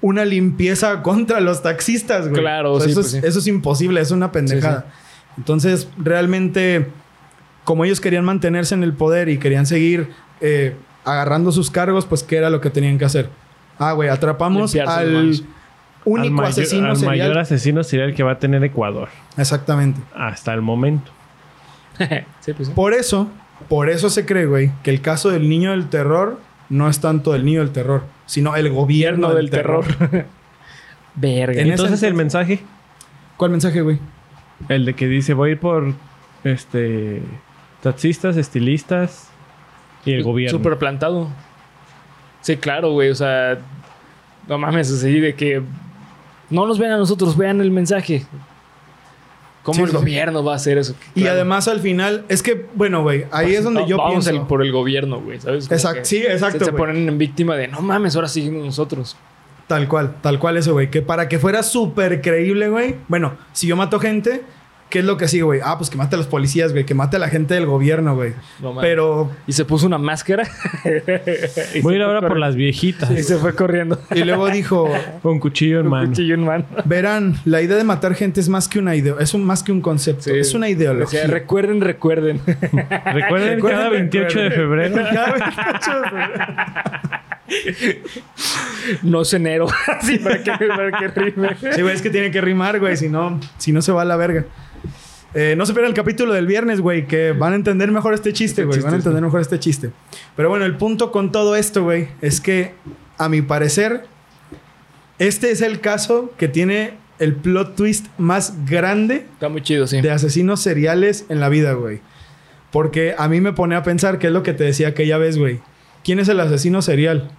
[0.00, 2.40] una limpieza contra los taxistas, güey.
[2.40, 3.26] Claro, sí, eso, pues es, sí.
[3.26, 4.86] eso es imposible, es una pendejada.
[5.40, 6.86] Entonces, realmente,
[7.64, 10.10] como ellos querían mantenerse en el poder y querían seguir
[10.42, 10.76] eh,
[11.06, 13.30] agarrando sus cargos, pues, ¿qué era lo que tenían que hacer?
[13.78, 15.16] Ah, güey, atrapamos Limpiarse al
[16.04, 17.16] único al mayor, asesino al serial.
[17.28, 19.08] mayor asesino serial que va a tener Ecuador.
[19.38, 19.98] Exactamente.
[20.14, 21.10] Hasta el momento.
[22.40, 22.74] sí, pues sí.
[22.74, 23.30] Por eso,
[23.70, 26.38] por eso se cree, güey, que el caso del niño del terror
[26.68, 29.86] no es tanto el niño del terror, sino el gobierno del, del terror.
[29.86, 30.26] terror.
[31.14, 31.54] Verga.
[31.54, 32.60] En ese Entonces el entonces- mensaje,
[33.38, 33.98] ¿Cuál mensaje, güey?
[34.68, 35.92] El de que dice voy a ir por
[36.44, 37.22] este
[37.82, 39.28] taxistas, estilistas
[40.04, 40.58] y el gobierno.
[40.58, 41.28] Súper plantado.
[42.42, 43.10] Sí, claro, güey.
[43.10, 43.58] O sea,
[44.48, 45.62] no mames, así de que
[46.50, 48.24] no nos vean a nosotros, vean el mensaje.
[49.62, 50.94] ¿Cómo Sí, el sí, gobierno va a hacer eso?
[51.14, 54.30] Y además al final, es que, bueno, güey, ahí es donde No, yo vamos pienso.
[54.30, 55.66] el- por el gobierno, güey, ¿sabes?
[55.68, 59.16] Como Exacto, que sí, exacto, Se, ponen en víctima de, no mames, ahora seguimos nosotros.
[59.70, 60.90] Tal cual, tal cual eso, güey.
[60.90, 62.96] Que para que fuera súper creíble, güey.
[63.06, 64.42] Bueno, si yo mato gente,
[64.88, 65.60] ¿qué es lo que sigue, güey?
[65.62, 66.84] Ah, pues que mate a los policías, güey.
[66.84, 68.32] Que mate a la gente del gobierno, güey.
[68.60, 68.82] No mames.
[68.90, 70.42] Pero, Y se puso una máscara.
[71.72, 73.12] Y Voy a ir ahora por las viejitas.
[73.12, 74.00] Y se fue corriendo.
[74.12, 74.90] y luego dijo,
[75.22, 76.08] Con cuchillo en Un mano.
[76.08, 76.64] cuchillo en mano.
[76.84, 79.70] verán, la idea de matar gente es más que una idea, es un, más que
[79.70, 80.32] un concepto, Sí.
[80.36, 81.20] es una ideología.
[81.20, 82.40] Decía, recuerden, recuerden.
[82.44, 84.94] Recuerden Recuerden, cada 28 de febrero.
[85.14, 86.44] Cada 28 de febrero.
[89.02, 89.66] No es enero.
[89.86, 91.56] Así para que, para que rime.
[91.72, 92.96] Sí, güey, es que tiene que rimar, güey.
[92.96, 94.44] Si no, si no se va a la verga.
[95.32, 98.32] Eh, no se pierdan el capítulo del viernes, güey, que van a entender mejor este
[98.32, 98.74] chiste, güey.
[98.74, 99.90] chiste, Van a entender mejor este chiste.
[100.34, 102.74] Pero bueno, el punto con todo esto, güey, es que,
[103.16, 104.06] a mi parecer,
[105.18, 110.00] este es el caso que tiene el plot twist más grande Está muy chido, sí.
[110.00, 112.00] de asesinos seriales en la vida, güey.
[112.72, 115.38] Porque a mí me pone a pensar qué es lo que te decía aquella vez,
[115.38, 115.60] güey.
[116.02, 117.30] ¿Quién es el asesino serial?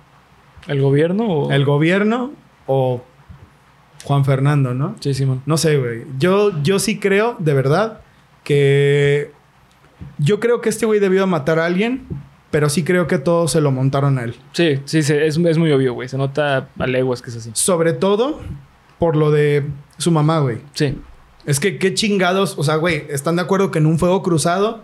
[0.67, 1.51] ¿El gobierno o...?
[1.51, 2.31] ¿El gobierno
[2.67, 3.03] o
[4.03, 4.95] Juan Fernando, no?
[4.99, 5.41] Sí, Simón.
[5.45, 6.03] No sé, güey.
[6.17, 8.01] Yo, yo sí creo, de verdad,
[8.43, 9.31] que...
[10.17, 12.07] Yo creo que este güey debió matar a alguien,
[12.49, 14.35] pero sí creo que todos se lo montaron a él.
[14.53, 16.09] Sí, sí, sí, es, es muy obvio, güey.
[16.09, 17.51] Se nota a leguas que es así.
[17.53, 18.39] Sobre todo
[18.97, 19.63] por lo de
[19.97, 20.59] su mamá, güey.
[20.73, 20.97] Sí.
[21.45, 22.57] Es que qué chingados...
[22.57, 24.83] O sea, güey, ¿están de acuerdo que en un fuego cruzado...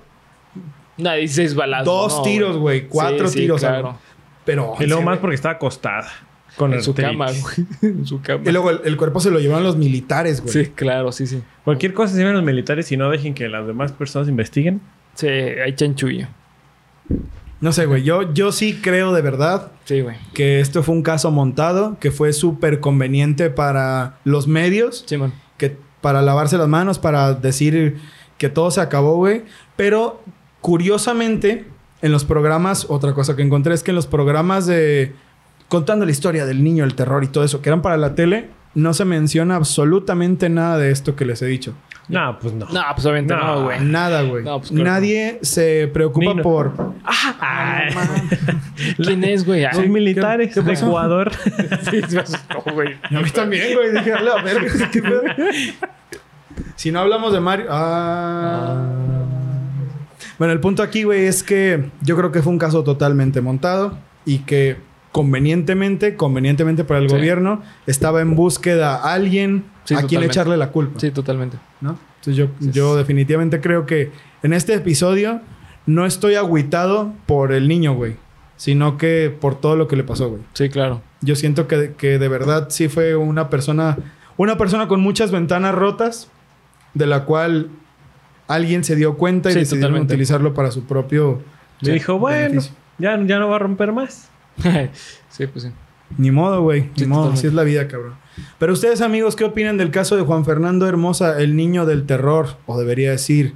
[0.97, 1.85] No, 16 balazos.
[1.85, 2.87] Dos no, tiros, güey.
[2.87, 3.59] Cuatro Sí, sí, tiros.
[3.61, 3.75] claro.
[3.75, 3.99] algo.
[4.47, 4.73] Pero...
[4.79, 5.21] Y luego sí, más güey.
[5.21, 6.07] porque estaba acostada.
[6.55, 7.67] Con En su cama, güey.
[7.83, 8.41] en su cama.
[8.43, 10.51] Y luego el, el cuerpo se lo llevaron los militares, güey.
[10.65, 11.43] Sí, claro, sí, sí.
[11.63, 14.81] Cualquier cosa se ven los militares y no dejen que las demás personas investiguen.
[15.13, 16.27] Sí, hay chanchullo.
[17.59, 18.01] No sé, güey.
[18.03, 20.15] Yo, yo sí creo de verdad Sí, güey.
[20.33, 25.33] que esto fue un caso montado, que fue súper conveniente para los medios, Simón.
[25.57, 27.97] que para lavarse las manos, para decir
[28.37, 29.43] que todo se acabó, güey.
[29.75, 30.23] Pero
[30.61, 31.65] curiosamente,
[32.01, 35.13] en los programas, otra cosa que encontré es que en los programas de
[35.67, 38.49] contando la historia del niño, el terror y todo eso, que eran para la tele,
[38.75, 41.73] no se menciona absolutamente nada de esto que les he dicho.
[42.09, 42.67] No, pues no.
[42.67, 43.45] No, pues obviamente No.
[43.55, 43.81] no, güey.
[43.81, 44.45] Nada, güey.
[44.45, 44.83] No, pues, claro.
[44.85, 46.93] Nadie se preocupa no- por...
[47.03, 47.93] Ay,
[48.97, 49.63] ¿Quién es, güey?
[49.63, 50.85] Los Ay, militares ¿qué de pasó?
[50.87, 51.31] Ecuador.
[51.91, 52.95] sí, se asustó, güey.
[53.03, 53.91] A mí también, güey.
[53.91, 54.89] Dije, a la verga.
[54.89, 55.21] ¿qué pedo?
[56.77, 57.65] si no hablamos de Mario.
[57.69, 58.85] Ah.
[60.37, 63.97] Bueno, el punto aquí, güey, es que yo creo que fue un caso totalmente montado
[64.25, 64.77] y que
[65.11, 67.15] convenientemente, convenientemente para el Sí.
[67.15, 70.31] gobierno, estaba en búsqueda a alguien Sí, a quien totalmente.
[70.33, 70.99] echarle la culpa.
[70.99, 71.57] Sí, totalmente.
[71.81, 71.97] ¿no?
[72.19, 74.11] Entonces yo, Sí, yo definitivamente creo que
[74.43, 75.41] en este episodio
[75.85, 78.15] no estoy agüitado por el niño, güey,
[78.57, 80.41] sino que por todo lo que le pasó, güey.
[80.53, 81.01] Sí, claro.
[81.21, 83.97] Yo siento que, que de verdad sí fue una persona,
[84.37, 86.29] una persona con muchas ventanas rotas,
[86.93, 87.69] de la cual
[88.47, 90.13] alguien se dio cuenta y Sí, decidieron totalmente.
[90.13, 91.41] utilizarlo para su propio
[91.81, 92.61] Le dijo, bueno,
[92.97, 94.29] ya, ya no va a romper más.
[95.29, 95.71] sí, pues sí.
[96.17, 96.83] Ni modo, güey.
[96.95, 97.19] Ni Sí, modo.
[97.23, 97.39] totalmente.
[97.39, 98.13] Así es la vida, cabrón.
[98.57, 102.47] Pero ustedes, amigos, ¿qué opinan del caso de Juan Fernando Hermosa, el niño del terror?
[102.65, 103.53] O debería decir,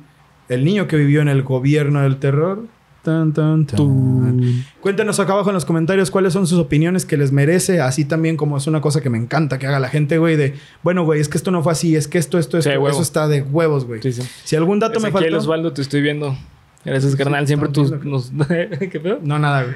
[0.49, 2.65] el niño que vivió en el gobierno del terror.
[3.04, 4.64] Tan, tan, tan.
[4.80, 8.38] Cuéntenos acá abajo en los comentarios cuáles son sus opiniones que les merece, así también
[8.38, 11.20] como es una cosa que me encanta que haga la gente, güey, de, bueno, güey,
[11.20, 13.41] es que esto no fue así, es que esto, esto, Sí, esto, eso está de
[13.41, 14.04] huevos, güey.
[14.04, 14.22] Sí, sí.
[14.43, 15.43] Si algún dato me Ezequiel faltó...
[15.43, 16.38] Osvaldo, te estoy viendo.
[16.84, 17.45] Gracias, carnal.
[17.45, 18.32] Siempre tus, nos,
[18.79, 19.19] ¿Qué pedo?
[19.21, 19.75] No, nada, güey.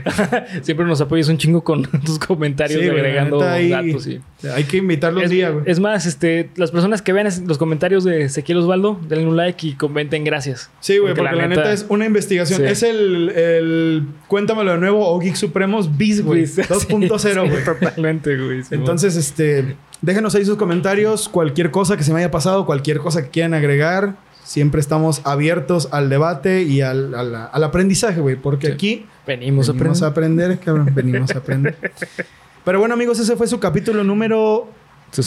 [0.64, 4.08] Siempre nos apoyas un chingo con tus comentarios, Sí, agregando ahí- datos.
[4.08, 4.22] Y...
[4.54, 5.64] Hay que invitarlo un Es, día, güey.
[5.68, 9.68] es más, este, las personas que vean los comentarios de Ezequiel Osvaldo, denle un like
[9.68, 10.70] y comenten gracias.
[10.80, 12.60] Sí, güey, porque, la, neta, es una investigación.
[12.62, 12.66] Sí.
[12.66, 16.46] Es el, el Cuéntamelo de nuevo o Geek Supremos Bis, güey.
[16.48, 17.64] Sí, 2.0, sí, güey.
[17.64, 18.62] Totalmente, güey.
[18.72, 23.24] Entonces, este, déjenos ahí sus comentarios, cualquier cosa que se me haya pasado, cualquier cosa
[23.24, 24.16] que quieran agregar.
[24.46, 28.74] Siempre estamos abiertos al debate y al, al- al aprendizaje, güey, porque Sí.
[28.74, 31.76] aquí venimos, venimos a a aprender, cabrón, venimos a aprender.
[32.64, 34.68] Pero bueno, amigos, ese fue su capítulo número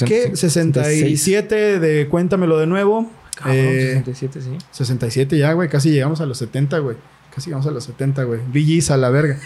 [0.07, 0.35] ¿qué?
[0.37, 3.11] 67 de Cuéntamelo de nuevo.
[3.37, 4.51] Cabrón, Eh, 67, sí.
[4.73, 6.97] 67 ya, güey, casi llegamos a los 70, güey.
[7.35, 8.41] Casi llegamos a los 70, güey.
[8.53, 9.39] VGs a la verga.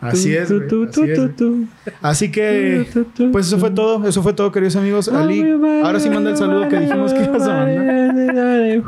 [0.00, 1.66] Así es, güey, así es, güey.
[2.00, 2.86] Así que,
[3.30, 4.06] pues eso fue todo.
[4.08, 5.08] Eso fue todo, queridos amigos.
[5.08, 5.42] Ali,
[5.84, 8.82] ahora sí manda el saludo que dijimos que ibas a mandar.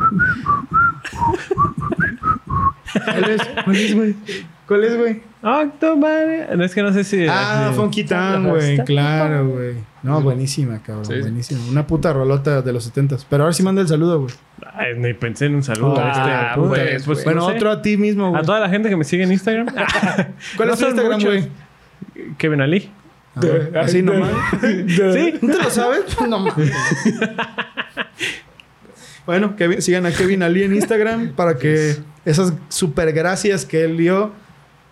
[3.64, 4.14] ¿Cuál es, güey?
[4.66, 5.33] ¿Cuál es, güey?
[5.44, 6.56] Octomare.
[6.56, 7.26] No es que no sé si.
[7.28, 7.76] Ah, sí.
[7.76, 8.78] Funky Town, güey.
[8.84, 9.74] Claro, güey.
[10.02, 11.04] No, buenísima, cabrón.
[11.04, 11.20] Sí, sí.
[11.20, 11.60] Buenísima.
[11.70, 14.32] Una puta rolota de los 70 Pero ahora sí manda el saludo, güey.
[14.74, 15.96] Ay, ni pensé en un saludo.
[15.98, 17.56] Ah, este, puta, pues, pues, Bueno, no sé.
[17.56, 18.40] otro a ti mismo, güey.
[18.42, 19.66] A toda la gente que me sigue en Instagram.
[20.56, 21.48] ¿Cuál No es tu Instagram, güey?
[22.38, 22.90] Kevin Ali.
[23.36, 24.30] A ver, Así nomás.
[24.62, 25.34] Sí.
[25.42, 26.04] ¿No te lo sabes?
[26.28, 26.70] No mames.
[29.26, 33.96] bueno, Kevin- sigan a Kevin Ali en Instagram para que esas super gracias que él
[33.96, 34.32] dio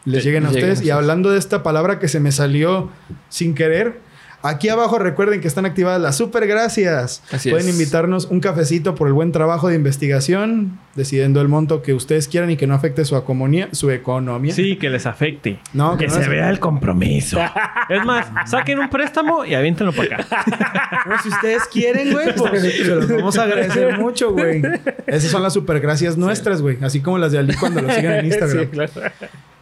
[0.04, 0.80] les lleguen a lleguen ustedes.
[0.80, 2.90] a Y hablando de esta palabra que se me salió
[3.28, 4.00] sin querer,
[4.44, 7.22] aquí abajo recuerden que están activadas las super gracias.
[7.30, 7.74] Así Pueden es.
[7.74, 12.50] invitarnos un cafecito por el buen trabajo de investigación, decidiendo el monto que ustedes quieran
[12.50, 13.68] y que no afecte su economía.
[13.70, 14.52] Su economía.
[14.52, 15.60] Sí, que les afecte.
[15.72, 17.38] No, que que no se les- vea el compromiso.
[17.88, 21.04] es más, saquen un préstamo y aviéntenlo para acá.
[21.08, 24.60] No, si ustedes quieren, güey, pues se los vamos a agradecer mucho, güey.
[25.06, 26.78] Esas son las super gracias nuestras, güey.
[26.82, 28.64] Así como las de Ali cuando lo sigan en Instagram.
[28.64, 28.90] Sí, claro.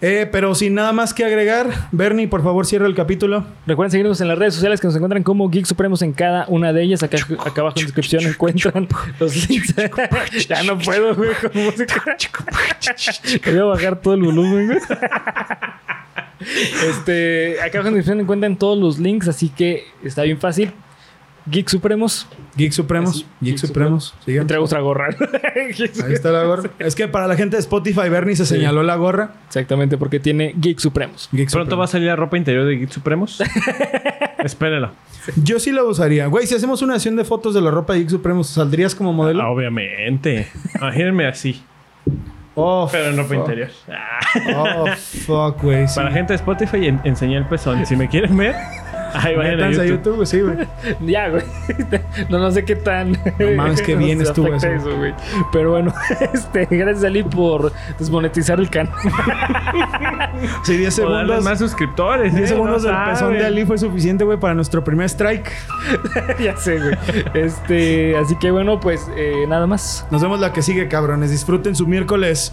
[0.02, 3.44] Eh, pero sin nada más que agregar, Bernie, por favor, cierra el capítulo.
[3.66, 6.72] Recuerden seguirnos en las redes sociales que nos encuentran como Geek Supremos en cada una
[6.72, 7.02] de ellas.
[7.02, 8.88] Acá, abajo en la descripción encuentran
[9.18, 9.74] los links.
[10.48, 12.02] ya no puedo, güey, con música.
[13.44, 14.78] Voy a bajar todo el volumen, güey.
[16.88, 20.72] Este, acá abajo en la descripción encuentran todos los links, así que está bien fácil.
[21.50, 22.26] Geek Supremos.
[22.56, 23.10] Geek Supremos.
[23.10, 24.14] Así, Geek, Geek Supremos.
[24.18, 24.46] Me Sigan.
[24.46, 25.08] traigo otra gorra.
[25.56, 26.70] Ahí está la gorra.
[26.78, 28.54] Es que para la gente de Spotify, Bernie se Sí.
[28.56, 29.34] señaló la gorra.
[29.46, 31.28] Exactamente, porque tiene Geek Supremos.
[31.32, 31.90] Geek Pronto va a Supremos.
[31.90, 33.42] salir la ropa interior de Geek Supremos.
[34.44, 34.92] Espérenlo.
[35.42, 36.26] Yo sí lo usaría.
[36.26, 39.12] Güey, si hacemos una sesión de fotos de la ropa de Geek Supremos, ¿saldrías como
[39.12, 39.42] modelo?
[39.42, 40.48] Ah, Obviamente.
[40.76, 41.62] Imagínense así.
[42.54, 43.38] Oh, Pero en ropa fuck.
[43.38, 43.68] interior.
[43.88, 44.20] Ah.
[44.56, 44.86] Oh,
[45.26, 45.86] fuck, güey.
[45.88, 45.94] sí.
[45.94, 47.84] Para gente de Spotify, en- enseñé el pezón.
[47.86, 48.54] Si me quieren ver,
[49.14, 50.26] ahí vayan a YouTube.
[50.26, 50.56] Sí, güey.
[51.00, 51.42] Ya, güey.
[52.28, 53.12] No, no sé qué tan.
[53.12, 54.68] No mames, qué bien estuvo eso.
[54.96, 55.14] güey.
[55.52, 55.92] Pero bueno,
[56.34, 58.92] este, gracias, Ali, por desmonetizar el canal.
[60.62, 61.44] Sí, 10 O darles segundos.
[61.44, 62.34] más suscriptores.
[62.34, 62.48] 10 ¿eh?
[62.48, 63.46] segundos No del pezón de.
[63.46, 65.50] Ali fue suficiente, güey, para nuestro primer strike.
[66.40, 66.94] ya sé, güey.
[67.34, 70.06] Este, así que bueno, pues eh, nada más.
[70.10, 71.30] Nos vemos la que sigue, cabrones.
[71.30, 72.52] Disfruten su miércoles.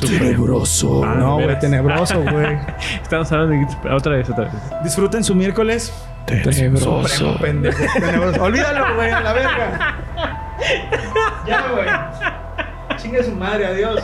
[0.00, 1.04] Tenebroso.
[1.04, 1.60] Ah, no, güey, veras.
[1.60, 2.58] tenebroso, güey.
[3.02, 3.94] Estamos hablando de.
[3.94, 4.54] Otra vez, otra vez.
[4.84, 5.92] Disfruten su miércoles.
[6.26, 7.84] Supremo, pendejo.
[7.94, 8.42] Tenebroso.
[8.42, 9.96] Olvídalo, güey, a la verga.
[11.46, 12.98] Ya, güey.
[12.98, 14.02] Chingue su madre, adiós.